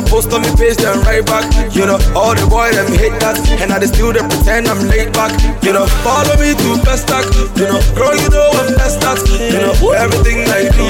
[0.00, 1.44] I post on my page, then right back.
[1.76, 3.36] You know, all the boys them hate that.
[3.60, 5.36] And I just still they pretend I'm laid back.
[5.60, 7.28] You know, follow me to Pestac.
[7.60, 9.20] You know, girl, you know I'm best at.
[9.28, 10.88] You know, everything I do.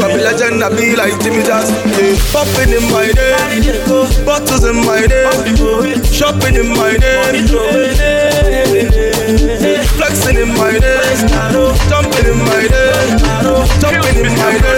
[0.00, 1.68] I be legend, I be like Jimmy Jazz.
[1.68, 2.16] Yeah.
[2.32, 7.44] Popping in my name, bottles in my name, shopping in my name.
[10.00, 11.12] Flexing in my day,
[11.92, 13.20] jumping in my day,
[13.84, 14.75] jumping in my day.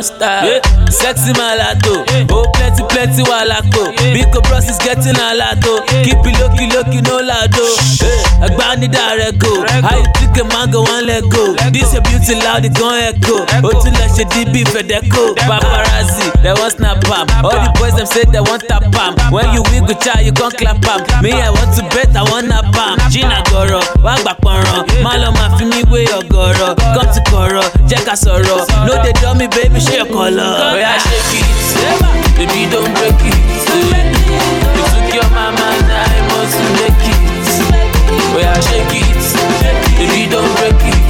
[0.00, 0.44] gangsta.
[0.44, 0.60] Yeah.
[0.90, 2.24] Sexy malato, yeah.
[2.88, 7.64] plenty plenty wahala ko biko bros is getting alato kipi loki loki no lado.
[8.40, 9.50] Ẹgbà ní dàrẹ go
[9.82, 13.36] how you pick mango one let go this your beauty loud it gon echo.
[13.64, 17.26] O tún lọ ṣe db fedeco paparazzi they wan snap am.
[17.44, 19.14] All the boys dem say they wan tap am.
[19.32, 21.00] When you wiggle cha you come clap am.
[21.22, 25.12] Me i want to bet i wan nap am jìnnà gọ̀rọ̀ wá gbà pọ̀nrán má
[25.20, 26.74] lọ máa fi mí wé ọ̀gọ̀rọ̀.
[26.94, 28.64] Come to kọ̀rọ̀ jẹ́ ká sọ̀rọ̀.
[28.86, 30.48] No dey dummy baby ṣe ọkọ̀ lọ.
[30.72, 32.29] bóyá ṣe kìí.
[32.40, 33.36] Baby, don't break it.
[34.74, 37.20] You took your mama, now I must make it.
[38.34, 39.98] Well, shake it.
[39.98, 41.09] Baby, don't break it.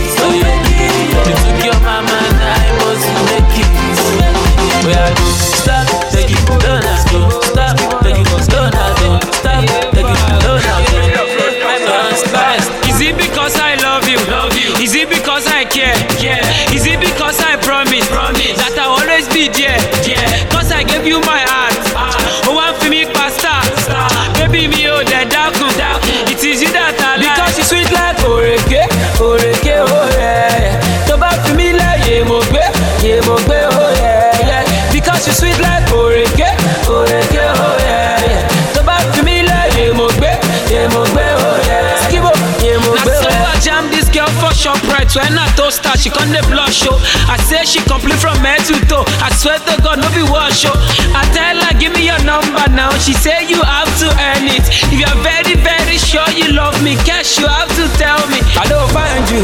[45.16, 46.98] when I toast her, she come the blush, oh.
[47.26, 49.04] I say she complete from head to toe.
[49.22, 50.74] I swear to God, no be wash, oh.
[51.14, 52.90] I tell her, give me your number now.
[53.02, 54.64] She say you have to earn it.
[54.90, 58.38] If you're very, very sure you love me, cash you have to tell me.
[58.54, 59.42] I love find you.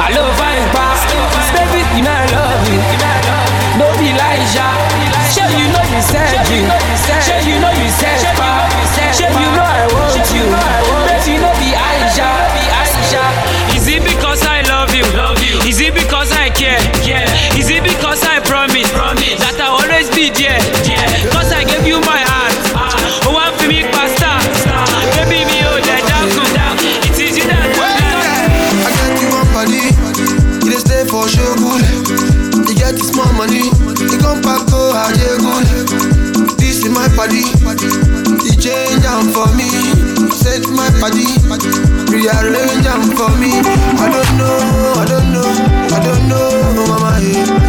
[0.00, 1.22] I love find you.
[1.54, 2.78] Baby, you know I love you.
[3.80, 4.74] No be Elijah.
[5.32, 6.62] Sure you know you said you.
[7.24, 8.17] Sure you know you said
[42.18, 43.52] rearrange them for me.
[44.02, 44.58] I don't know,
[44.98, 45.50] I don't know,
[45.94, 47.20] I don't know, mama.
[47.20, 47.67] Hey.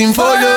[0.00, 0.49] waiting for you.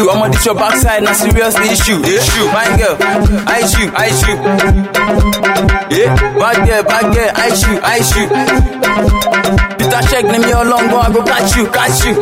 [0.00, 0.10] You.
[0.10, 2.00] I'ma ditch your backside, na serious issue.
[2.00, 2.96] Issue, fine girl,
[3.46, 4.38] I shoot, I shoot.
[5.92, 8.30] Yeah, bad girl, bad girl, I shoot, I shoot.
[9.78, 12.14] Peter check, name your long go, I go catch you, catch you.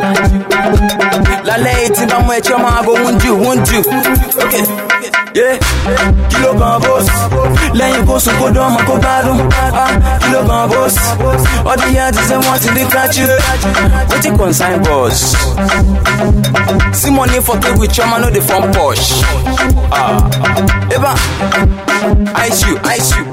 [1.47, 3.79] La lady, tí bá mú ẹ̀chọ́ máa go wound you, wound you.
[4.43, 4.63] Okay,
[5.35, 5.57] yeah.
[6.29, 7.07] Kilo gan boss,
[7.73, 9.49] lẹ́yìn kó sùn dán ọmọ kó gbádùn.
[9.73, 9.89] Ah,
[10.21, 10.95] Kilo gan boss,
[11.65, 13.27] all the years is them wanting to catch you.
[14.09, 15.35] Wetin concern boss?
[16.93, 19.23] See money for with chama no dey form posh.
[19.91, 20.17] Ah,
[20.89, 21.13] eba,
[22.35, 23.23] ice you, ice you.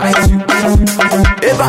[1.49, 1.69] Eba,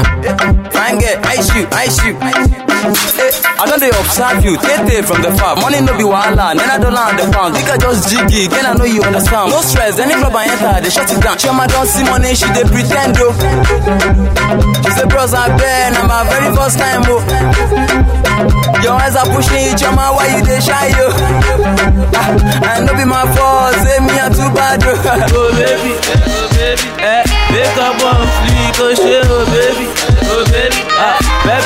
[0.72, 2.67] fine girl, ice you, ice you.
[2.78, 5.58] Eh, I don dey observe you, tey from the far.
[5.58, 7.58] Money no be wahala, nena dollar and the pound.
[7.58, 9.50] You can just jiggy, then I know you understand.
[9.50, 11.38] No stress, any club I enter, they shut it down.
[11.42, 13.34] Chioma don see money, she dey pretend oh.
[14.86, 17.18] She say bros I beg, na my very first time oh.
[18.86, 21.10] Your eyes are pushing each other, why you dey shy yo?
[22.14, 24.94] Ah, and no be my fault, say me I'm too bad oh.
[25.34, 29.90] Oh baby, oh baby, eh, wake up on fleek, oh shit, oh baby,
[30.30, 31.64] oh baby, ah, them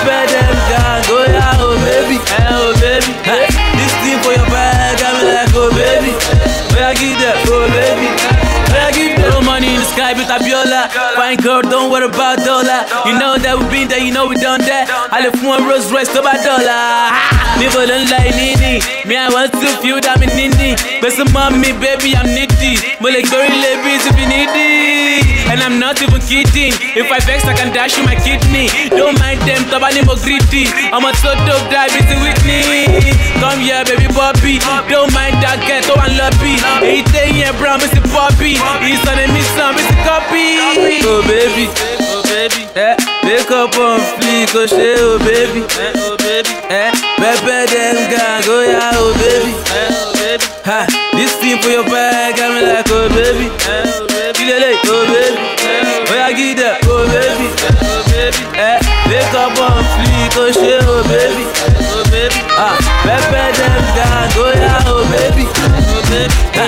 [10.39, 12.87] but fine girl, don't worry about dollar.
[13.03, 14.87] You know that we been there, you know we done that.
[15.11, 17.11] I left one Rolls Royce to my dollar.
[17.59, 20.79] People don't like Nini, me I want to feel that I'm Nini.
[21.03, 22.79] But some mommy, baby, I'm needy.
[23.03, 25.27] But like very ladies if you needy.
[25.51, 26.71] And I'm not even kidding.
[26.95, 28.71] If I vex, I can dash you my kidney.
[28.87, 30.71] Don't mind them, Tabani mo greedy.
[30.95, 33.11] I'm a so dope, die busy with me.
[33.43, 34.63] Come here, baby Bobby.
[34.87, 36.55] Don't mind that ghetto and lobby.
[36.87, 37.99] He say yeah, brown, Mr.
[38.15, 38.55] Bobby.
[38.79, 40.20] He's on a mission, Mr.
[40.29, 41.65] Oh baby,
[42.13, 42.95] oh baby, eh,
[43.25, 48.43] wake up on fleek, oh shit, oh baby, eh, oh baby, eh, pepper them gang,
[48.45, 52.85] oh yeah, oh baby, eh, oh baby, ha, this thing for your bag, I'm like,
[52.93, 54.53] oh baby, eh, oh baby,
[54.85, 58.77] oh baby, eh, oh yeah, give that, oh baby, eh, oh baby, eh,
[59.09, 64.31] wake up on fleek, oh shit, oh baby, eh, oh baby, ah, pepper them gang,
[64.37, 66.65] oh yeah, oh baby, oh baby, ha,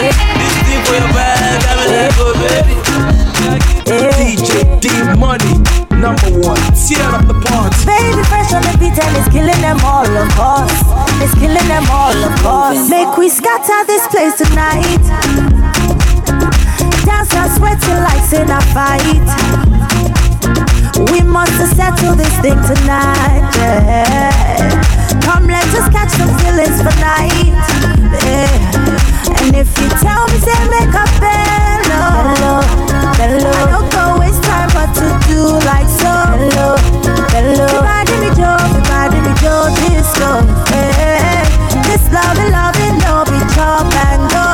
[5.24, 5.56] Money,
[6.04, 7.80] number one, tear up the party.
[7.88, 10.84] Baby fresh on the beat and it's killing them all, of course.
[11.24, 12.90] It's killing them all, of course.
[12.92, 15.00] Make we scatter this place tonight.
[17.08, 19.24] Dance and sweating like in a fight.
[21.12, 23.48] We must settle this thing tonight.
[23.56, 24.84] yeah.
[25.24, 27.64] Come, let us catch some feelings for night.
[28.28, 29.40] yeah.
[29.40, 32.60] And if you tell me, say make a bello,
[33.18, 33.52] bello.
[33.52, 36.12] I don't go waste time, but to do like so.
[36.34, 36.76] Bello,
[37.34, 37.68] bello.
[37.68, 40.30] Everybody me Joe, everybody me Joe, disco.
[40.72, 41.44] Hey,
[41.88, 44.48] this love and loving no be chop and go.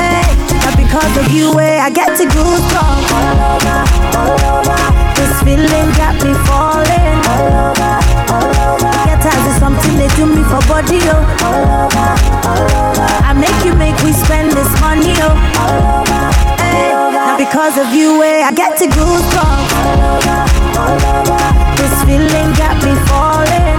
[0.00, 0.24] Eh.
[0.24, 0.28] Hey,
[0.66, 3.78] and because of you, eh, I get to goosebumps all over,
[4.18, 4.80] all over.
[5.16, 7.94] This feeling got me falling all over,
[8.32, 8.92] all over.
[9.08, 11.24] Get tired of something they do me for body, oh.
[13.24, 15.34] I make you make we spend this money, oh.
[16.60, 16.92] Hey,
[17.36, 19.70] because of you, eh, I get to goosebumps.
[21.76, 23.76] This feeling got me falling.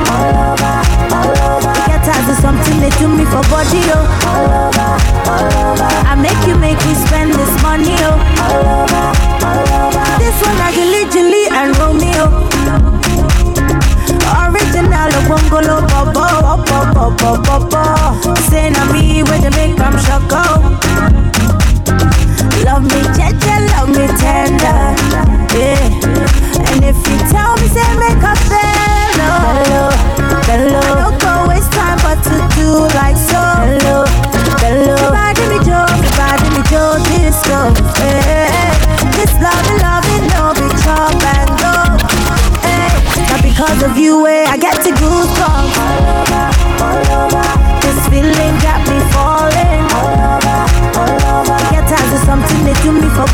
[1.89, 4.05] Get tired of something they do me for body, oh.
[6.05, 8.17] I make you make me spend this money, oh.
[10.19, 12.25] This one Gilly Gilly and Romeo.
[14.37, 16.25] Original Bungalow Bobo,
[16.61, 18.35] Bobo, Bobo, Bobo.
[18.49, 21.36] Say me where they make them shock out.
[22.65, 24.95] Love me, jeje, love me tender.
[25.55, 25.77] Yeah.
[26.69, 29.89] And if you tell me, say make a bello,
[30.47, 30.79] bello.
[30.79, 32.69] I don't go waste time, but to do
[32.99, 33.41] like so.
[33.61, 34.05] Bello,
[34.61, 34.97] bello.
[35.11, 37.71] Body me Joe, body me Joe, this go.
[38.03, 38.73] Yeah.
[39.15, 41.73] This love, love, no be chop and go.
[42.65, 42.89] Hey.
[43.29, 46.26] Now because of you, eh, I get to goosebumps.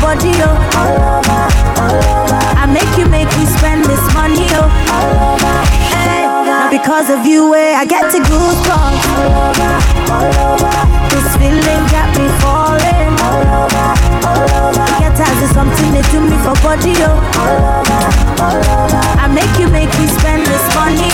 [0.00, 0.56] body, oh.
[2.56, 4.68] I make you make me spend this money, oh.
[5.92, 9.04] Hey, now because of you, eh, I get to goosebumps.
[11.10, 13.14] This feeling got me falling.
[14.98, 17.18] Get tired of something they do me for body, oh.
[19.18, 21.10] I make you make me spend this money,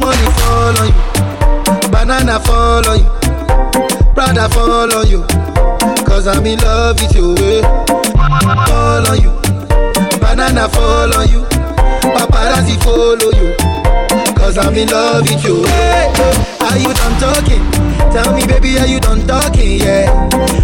[0.00, 0.94] Money fall on you,
[1.90, 3.06] banana fall on you,
[4.24, 5.20] Prada fall on you,
[6.06, 7.34] cause I'm in love with you.
[7.44, 7.60] Eh.
[8.64, 9.30] Fall on you,
[10.18, 11.44] banana fall on you,
[12.16, 13.54] paparazzi follow you,
[14.34, 15.62] cause I'm in love with you.
[15.66, 16.08] Eh.
[16.64, 17.70] Are you done talking?
[18.12, 19.80] Tell me, baby, are you done talking?
[19.80, 20.08] Yeah.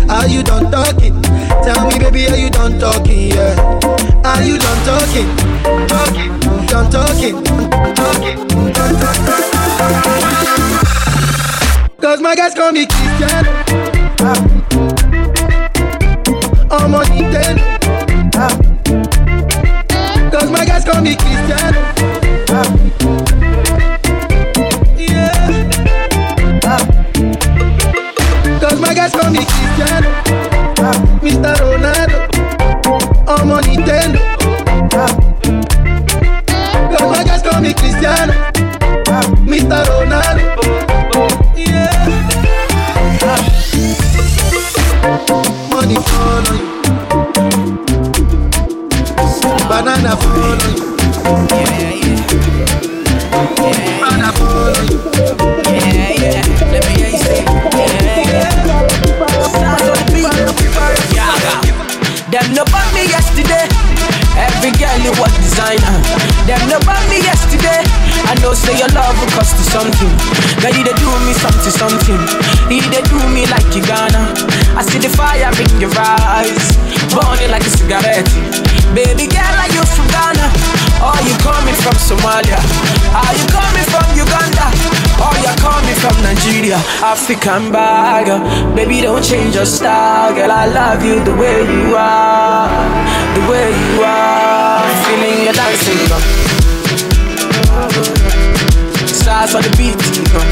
[0.08, 1.20] Are you done talking?
[1.20, 3.28] Tell me, baby, are you done talking?
[3.28, 3.60] Yeah.
[4.24, 5.28] Are you done talking?
[5.86, 7.44] Talking, done talking,
[7.94, 10.79] talking, done talking.
[12.00, 13.44] Cause my guys call me Christian.
[14.20, 14.40] Ah.
[16.70, 17.60] On Nintendo.
[18.36, 18.48] Ah.
[20.30, 21.69] Cause my guys call me Christian.
[87.30, 88.26] African bag,
[88.74, 90.50] baby, don't change your style, girl.
[90.50, 92.66] I love you the way you are,
[93.38, 94.82] the way you are.
[95.06, 96.18] Feeling your dancing, girl.
[99.06, 99.94] Stars on the beat,
[100.34, 100.42] girl.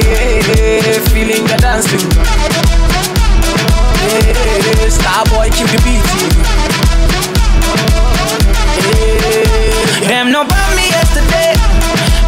[0.00, 2.00] Yeah, feeling your dancing.
[4.00, 6.00] Yeah, star boy, keep the beat.
[8.80, 10.08] Yeah.
[10.08, 11.52] Them no me yesterday.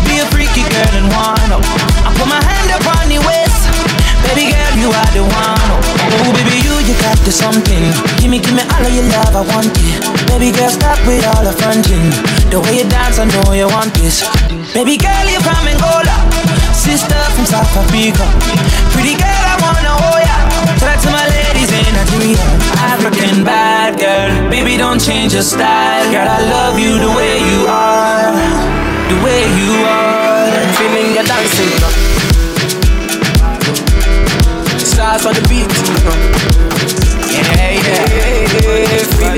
[0.05, 1.65] Be a freaky girl and one.
[1.65, 1.78] Oh.
[2.19, 3.63] Put my hand upon your waist.
[4.27, 5.69] Baby girl, you are the one.
[6.19, 7.85] Oh, baby, you, you got the something.
[8.21, 10.03] Give me, give me all of your love, I want it.
[10.29, 12.11] Baby girl, stop with all the fronting.
[12.51, 14.27] The way you dance, I know you want this.
[14.75, 16.17] Baby girl, you're from Angola.
[16.75, 18.27] Sister from South Africa.
[18.93, 20.39] Pretty girl, I wanna hold ya.
[20.83, 22.43] That to my ladies in Nigeria.
[22.79, 24.51] African bad girl.
[24.51, 26.05] Baby, don't change your style.
[26.13, 28.35] Girl, I love you the way you are.
[29.09, 30.53] The way you are.
[30.77, 32.08] Feeling your dancing.
[35.19, 35.67] Stars on the beat.
[37.33, 38.49] Yeah, yeah, yeah.
[38.59, 39.38] Feeling I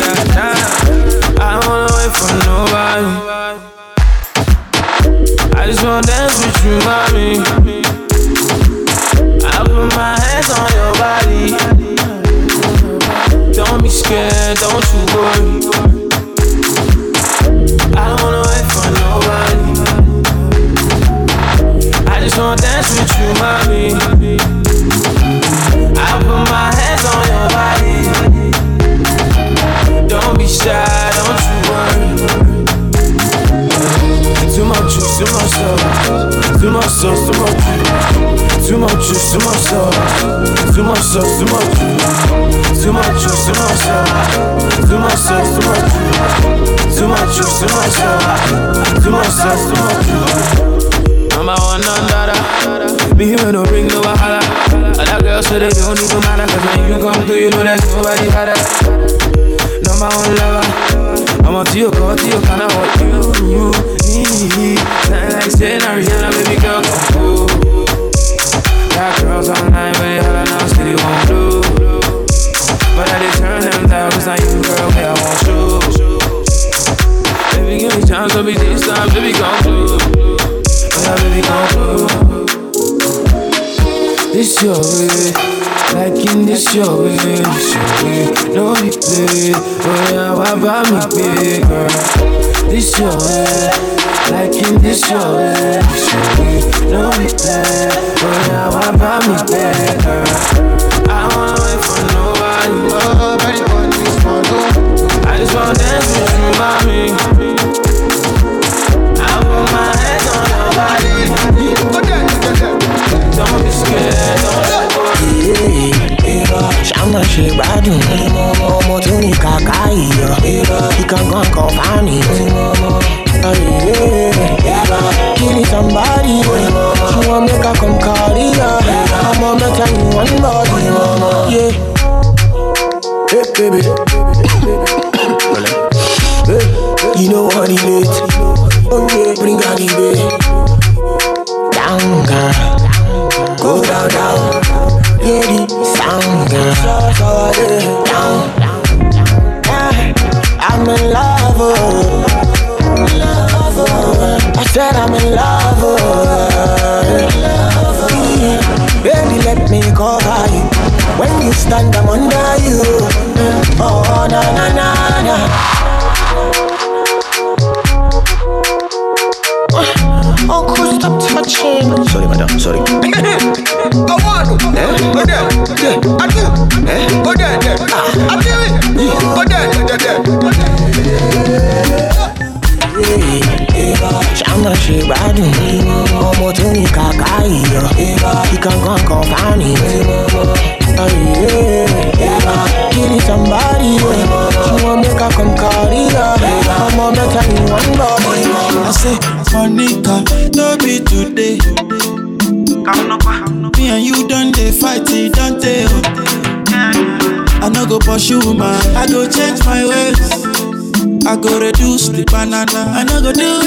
[211.41, 212.93] go reduce the banana.
[212.93, 213.60] I no go do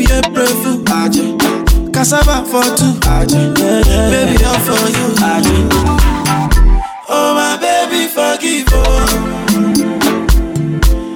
[0.00, 0.78] baby, I pray for
[1.14, 1.36] you.
[1.92, 5.06] Cassava for two, baby, all for you.
[7.08, 8.80] Oh my baby, forgive oh.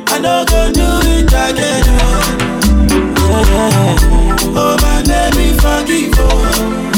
[0.09, 1.85] I know go do it again.
[3.17, 3.97] Oh,
[4.57, 6.94] oh my baby, forgive oh.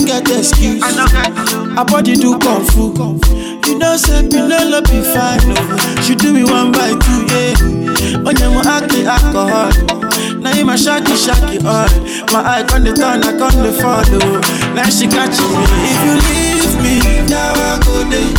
[0.00, 0.82] no get excuse.
[0.82, 2.92] Her body do kung fu.
[3.66, 5.40] You know, say Pinelo be fine.
[6.02, 7.54] She do me one by two, yeah.
[8.24, 9.70] Onyemo act the alcohol.
[10.40, 11.88] Now you my shaky shaky all.
[12.32, 14.40] My eye on the turn, I on the follow.
[14.74, 15.64] Now she catch me.
[15.88, 16.94] If you leave me,
[17.28, 18.32] now I go there.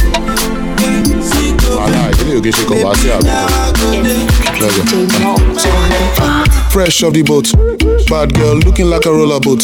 [1.68, 4.84] Alright, give me now, good shake of Pleasure.
[6.72, 7.52] Fresh off the boat.
[8.10, 9.62] Bad girl looking like a roller boat.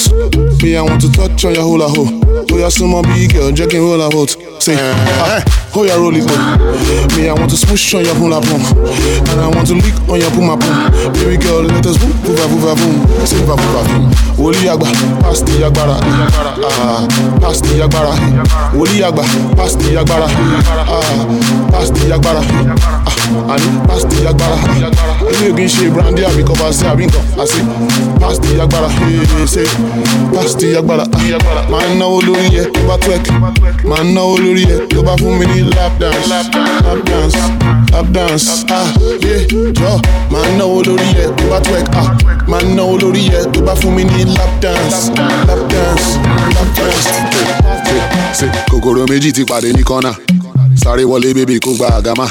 [0.61, 2.05] Me, I want to touch on your hula ho.
[2.51, 4.35] Oh, you're my big girl, jerking roller boat.
[4.61, 4.83] Say, uh-huh.
[4.83, 5.45] Eh, ah.
[5.45, 5.62] eh.
[5.75, 7.17] Oh yeah, roll it up.
[7.17, 9.97] Me, I want to swoosh on your boom la boom, and I want to lick
[10.05, 10.77] on your boom boom.
[11.17, 14.13] Baby girl, let us boom, boom boom boom boom, say boom boom boom.
[14.37, 14.85] Oli agba,
[15.25, 17.07] pass the agbára, ah,
[17.41, 18.13] pass the agbára.
[18.77, 19.25] Oli agba,
[19.57, 20.29] pass the agbára,
[20.85, 21.25] ah,
[21.73, 22.41] pass the agbára,
[23.09, 25.12] ah, and pass the agbára.
[25.31, 27.23] Ilé ògì ń ṣe brandy àbí kọ́ba sí àbí nǹkan.
[27.41, 27.61] Àṣẹ
[28.21, 28.87] pásítì agbára
[29.53, 29.63] ṣe
[30.33, 31.03] pásítì agbára.
[31.13, 33.25] Ah, máa ń náwó lórí yẹ tó bá twerk.
[33.89, 36.27] Máa ń náwó lórí yẹ tó bá fún mi ní lap dance.
[36.29, 36.47] Lap
[37.05, 37.37] dance
[37.93, 38.65] lap dance.
[38.69, 38.87] Ah
[39.23, 39.91] yé jọ.
[40.31, 41.87] Máa ń náwó lórí yẹ tó bá twerk.
[41.95, 42.07] Ah
[42.47, 45.09] máa ń náwó lórí yẹ tó bá fún mi ní lap dance.
[45.47, 46.17] Lap dance
[46.55, 47.09] lap dance.
[48.33, 50.11] ṣe kòkòrò méjì ti pàdé ní kọ́nà
[50.83, 52.25] sáré wọlé bébí kó gba àgámà.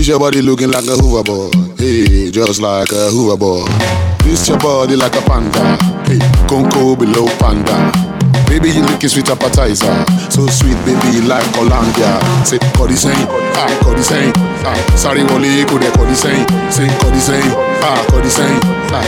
[0.00, 3.68] This your body looking like a hoverboard, hey, just like a hoverboard.
[4.24, 5.76] This your body like a panda,
[6.08, 6.16] hey,
[6.48, 7.92] Conco below panda.
[8.48, 9.92] Baby, you looking sweet appetizer,
[10.30, 12.16] so sweet, baby, like Colombia.
[12.46, 13.28] Say, Cody saying,
[13.60, 14.32] ah, Cody saying,
[14.64, 17.52] ah, sorry, wole, go there, Cody saying, say, Cody saying,
[17.84, 19.04] ah, Cody saying, ah,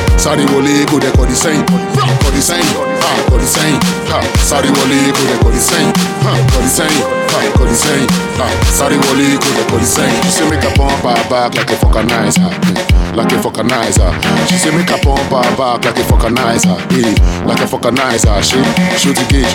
[0.86, 2.66] go there, Cody saying, Cody saying,
[3.02, 3.78] ah, Cody saying,
[4.12, 5.92] ah, sorry, wole, go there, Cody saying,
[6.22, 7.00] ah, Cody saying,
[7.34, 8.06] ah, Cody saying,
[8.38, 10.14] ah, sorry, wole, go there, Cody saying.
[10.22, 14.10] She say, make a pump her back like a vulcanizer, eh, like a vulcanizer.
[14.48, 17.14] She say, make a pump her back like a vulcanizer, eh,
[17.46, 18.38] like a vulcanizer.
[18.42, 18.60] She,
[18.98, 19.52] shoot the gauge,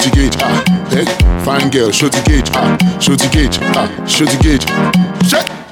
[0.00, 0.60] the gauge, ah,
[0.90, 1.06] hey,
[1.44, 2.76] fine girl, the gauge, ah,
[3.18, 3.88] the gauge, ah,
[4.28, 4.66] the gauge.
[5.28, 5.67] Check.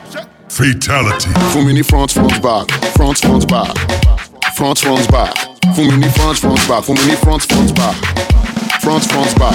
[0.56, 1.28] Fatality.
[1.72, 3.76] Ní front front back, front front back,
[4.54, 5.34] front front back.
[5.76, 7.96] Mi ní front front back, mi ní front front back,
[8.82, 9.54] front front back.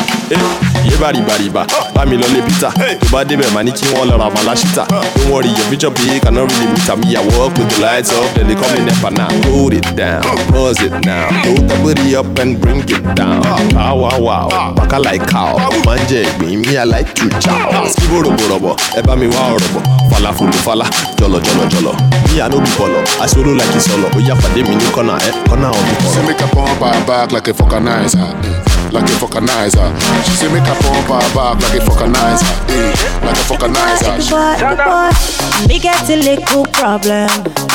[0.86, 1.64] yé bàrìbàrìbà
[1.96, 2.72] bá mi lọ lé peter.
[3.00, 5.92] Tó bá débẹ̀ máa ní kí wọ́n lọ ra màlá ṣítà don't worry your future
[5.92, 8.72] pay cannot really meet am me i work with the lights off then they call
[8.74, 9.30] me nepa now.
[9.52, 10.22] Hold it down
[10.52, 11.28] pause it now.
[11.46, 13.42] Hold the booty up and bring it down.
[13.76, 14.20] Wow wow.
[14.22, 15.58] Wow baka like cow.
[15.86, 19.42] Máa ń jẹ ìgbín me i like to chow skibo roborobo ẹ bá mi wá
[19.54, 19.84] ọ̀rọ̀ bọ̀.
[20.12, 20.86] Falafolo fala.
[21.20, 21.94] Jọlọ jọlọ jọlọ.
[22.34, 23.00] Me i no be bọlọ.
[23.24, 26.14] Aṣọ́rò like ìsọlọ ó yá pàdé mi ní kọ́nà ẹ kọ́nà ọ̀dún kọ́.
[26.14, 29.88] Say make a pump her back like a vulcanizer, eh, like a vulcanizer.
[30.26, 32.94] She say make a pump her back like a vulcanizer, eh,
[33.26, 34.14] like a vulcanizer.
[34.30, 37.30] Boy, boy, me get a little problem.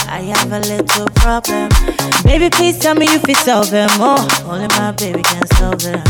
[0.08, 1.68] I have a little problem.
[2.24, 3.90] Baby, please tell me if you solve them.
[3.94, 6.02] Oh, only my baby can solve them.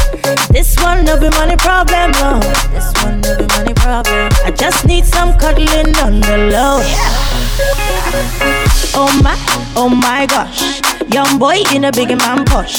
[0.50, 2.40] This one no be money problem, no.
[2.70, 4.30] This one no be money problem.
[4.44, 6.82] I just need some cuddling on the low.
[8.98, 9.36] Oh my,
[9.76, 10.80] oh my gosh.
[11.12, 12.78] Young boy in a big man push.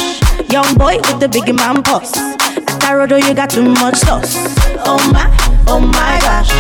[0.50, 2.18] Young boy with the big man pulse.
[2.18, 4.34] At Tarodo, oh, you got too much sauce.
[4.82, 5.30] Oh my,
[5.68, 6.52] oh my gosh.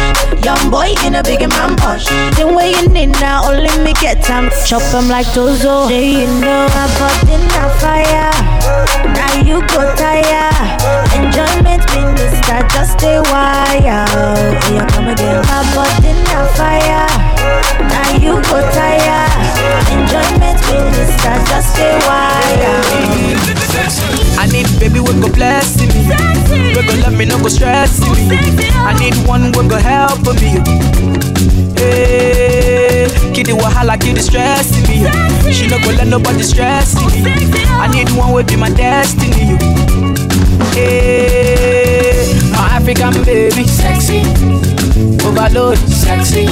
[0.43, 2.05] Young boy in a big man push.
[2.35, 4.49] Then way you need now, only me get time.
[4.65, 5.88] Chop him like Tozo.
[5.88, 8.31] Do you know I bought in a fire?
[9.15, 10.51] Now you go tire.
[11.17, 14.63] Enjoyment minister, just stay wild.
[14.65, 15.43] Here come again.
[15.45, 17.07] I bought in a fire.
[17.91, 19.27] Now you go tire.
[19.91, 22.38] Enjoyment minister, just stay wild.
[24.39, 25.88] I need baby we go bless me.
[26.75, 28.29] We go love me, no go stress me.
[28.77, 30.60] I need one we go help me.
[31.78, 35.06] Hey, kid the wahala, kid the stress me.
[35.53, 37.24] She no go let nobody stress me.
[37.69, 39.57] I need one will be my destiny.
[40.74, 44.22] Hey, my African baby, sexy,
[45.26, 46.45] overload, sexy,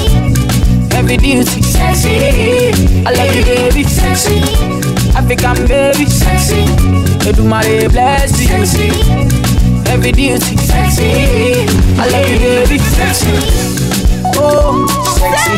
[0.94, 2.72] heavy duty, sexy.
[3.06, 4.40] I love you, baby, sexy.
[5.16, 6.66] African baby, sexy.
[7.26, 9.45] Edumare bless you, sexy.
[9.96, 11.10] Heavy duty, sexy.
[11.98, 13.32] I love you, baby, sexy.
[14.36, 14.84] Oh,
[15.16, 15.56] sexy.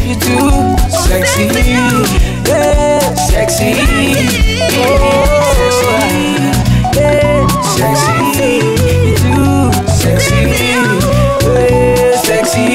[0.00, 0.48] You too,
[0.88, 1.44] sexy.
[2.48, 3.72] Yeah, sexy.
[4.80, 4.96] Oh,
[6.96, 7.44] yeah,
[7.76, 8.64] sexy.
[9.04, 10.40] You too, sexy.
[11.44, 12.66] Yeah, sexy.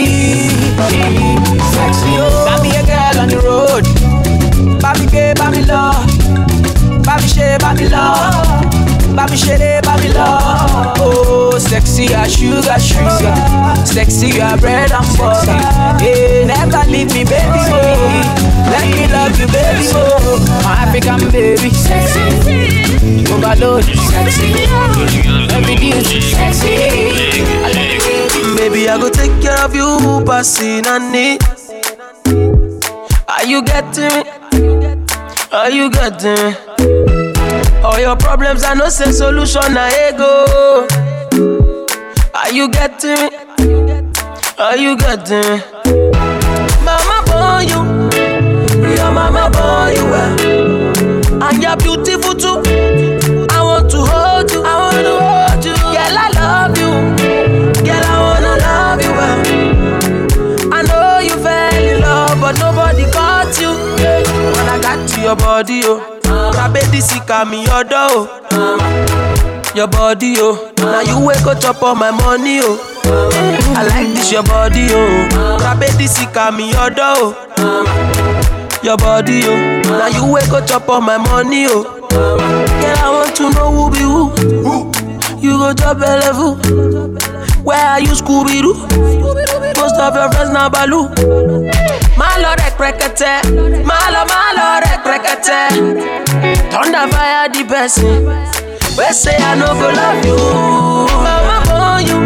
[1.74, 2.12] Sexy.
[2.22, 3.86] Oh, me a girl on the road.
[4.80, 6.06] Bami gay, bami love.
[7.28, 8.45] Share, bami love.
[9.16, 10.98] Bami share, bami love.
[11.00, 13.36] Oh, sexy as sugar, sugar.
[13.86, 15.56] Sexy as bread and butter.
[16.04, 17.62] Hey, never leave me, baby.
[17.72, 18.46] Oh.
[18.70, 19.88] Let me love you, baby.
[19.96, 21.70] Oh, my African baby.
[21.70, 23.24] Sexy.
[23.32, 23.86] Overload.
[23.86, 24.68] Sexy.
[25.56, 26.20] Every duty.
[26.20, 26.76] Sexy.
[27.64, 28.58] I love you, baby.
[28.58, 31.42] Baby, I go take care of you, passing on it.
[33.30, 34.24] Are you getting me?
[35.54, 36.75] Are you getting me?
[37.86, 40.88] All your problems, I no say solution, I ego.
[42.34, 43.30] Are you getting me?
[44.58, 45.62] Are you getting me?
[46.84, 47.82] Mama born you,
[48.98, 52.58] your mama born you well, and you're beautiful too.
[53.54, 55.76] I want to hold you, I want to hold you.
[55.76, 56.92] Girl, I love you,
[57.86, 60.74] girl, I wanna love you well.
[60.74, 63.72] I know you fell in love, but nobody caught you.
[64.56, 66.15] When I got to your body, oh,
[66.58, 69.72] Rabedi sika me your door, oh.
[69.76, 72.80] Your body, oh, now you wake up chop all my money, oh.
[73.78, 75.58] I like this your body, oh.
[75.62, 78.80] Rabedi sika me your door, oh.
[78.84, 79.82] your body, oh.
[79.84, 81.84] Now you wake up chop on my money, oh.
[82.10, 84.96] Girl, I want to know who be who.
[85.42, 86.56] You go drop a level.
[87.64, 88.74] Where are you, Scooby Doo?
[89.80, 91.10] Most of your friends now Baloo.
[92.18, 93.34] Malo rek rekete,
[93.84, 95.60] malo malo rek rekete.
[96.72, 98.26] Thunder fire the person.
[98.98, 100.38] We say I no go love you.
[101.26, 102.20] Mama born you,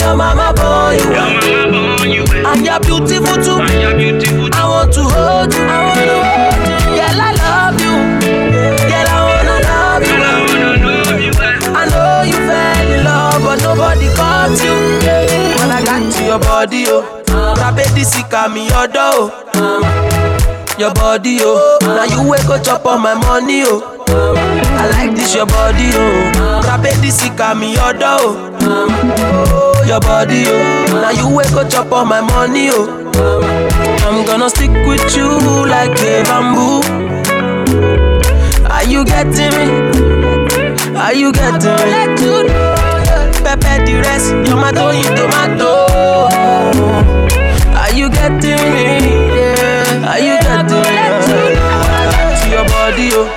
[0.00, 2.24] your mama born you.
[2.46, 3.60] And you're beautiful too.
[3.60, 5.60] I want to hold you.
[5.60, 6.76] I wanna hold you.
[6.96, 7.94] Girl, I love you.
[8.88, 10.16] Girl, I wanna love you.
[11.76, 14.74] I know you fell in love, but nobody caught you.
[15.60, 17.04] When I got to your body, oh,
[17.80, 19.80] Rabedi sika mi yodo, oh.
[20.78, 24.04] Your body, oh, now you wake up chop on my money, oh.
[24.06, 26.30] I like this your body, oh.
[26.66, 28.18] Rabedi sika mi yodo,
[28.60, 29.82] oh.
[29.86, 32.86] Your body, oh, now you wake up chop on my money, oh.
[34.04, 36.82] I'm gonna stick with you like a bamboo.
[38.68, 39.70] Are you getting me?
[40.98, 41.92] Are you getting me?
[43.40, 45.88] Pepper the rest, tomato in tomato.
[48.70, 48.86] Me?
[49.36, 50.10] Yeah.
[50.10, 50.94] Are you getting me?
[52.40, 53.28] To your body, oh.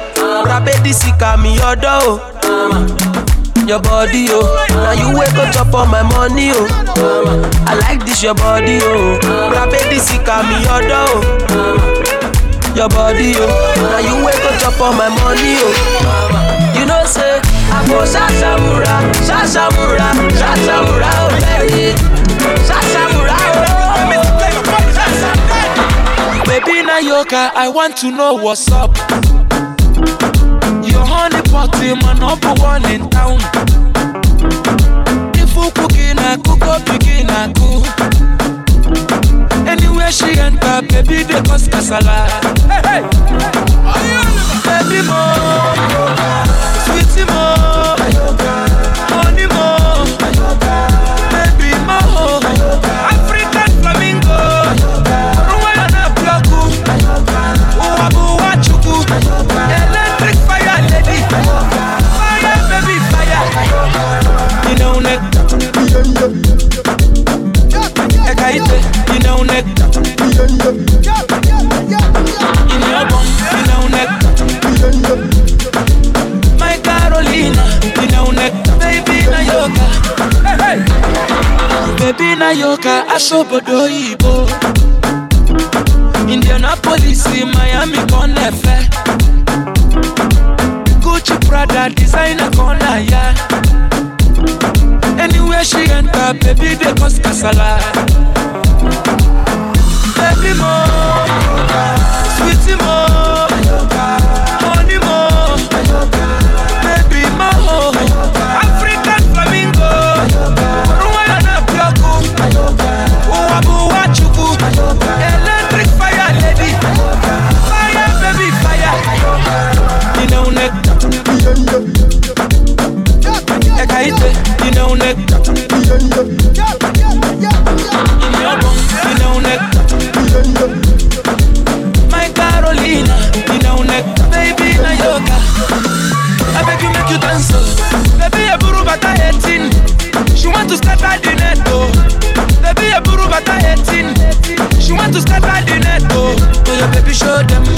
[0.45, 2.85] Rabedi sika mi yodo, oh.
[3.67, 4.65] Your body, oh.
[4.69, 6.67] Now you wake up chop on my money, oh.
[7.67, 9.19] I like this your body, oh.
[9.53, 11.05] Rabedi sika mi yodo,
[11.49, 12.73] oh.
[12.75, 13.47] Your body, oh.
[13.77, 16.79] Now you wake up chop on my money, oh.
[16.79, 17.39] You know say
[17.71, 21.93] I go shashamura, shashamura, shashamura, oh baby,
[22.67, 23.82] shashamura, oh.
[26.53, 28.95] Baby Nayoka, I want to know what's up.
[30.85, 31.41] Your honey
[31.89, 33.39] in my number one in town.
[35.33, 37.89] If you cooking, I cook up, begin, I cook.
[39.67, 42.29] Anywhere she enter, baby, they cause casala.
[42.69, 43.01] Hey, hey.
[44.61, 45.21] Baby mo,
[46.85, 47.55] sweetie mo,
[49.09, 49.65] honey mo,
[51.33, 51.97] baby mo,
[53.09, 54.22] African flamingo,
[82.03, 84.45] Baby na yoga, asobodo ibo.
[86.27, 87.23] Indianapolis,
[87.55, 88.89] Miami, Conefe.
[90.99, 92.49] Gucci, Prada, designer,
[93.07, 93.33] yeah.
[95.17, 97.79] Anywhere she enter, baby, they cause casala.
[100.19, 100.73] Baby mo,
[102.35, 103.07] sweetie mo,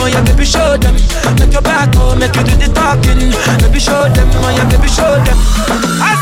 [0.05, 0.93] oh yeah, baby show them.
[1.41, 3.33] Make your back, oh, make you do the talking.
[3.57, 5.37] Baby show them, oh yeah, baby show them.
[5.97, 6.13] I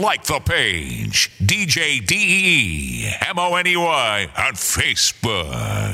[0.00, 5.87] like the page DJ D E M O N E Y on Facebook.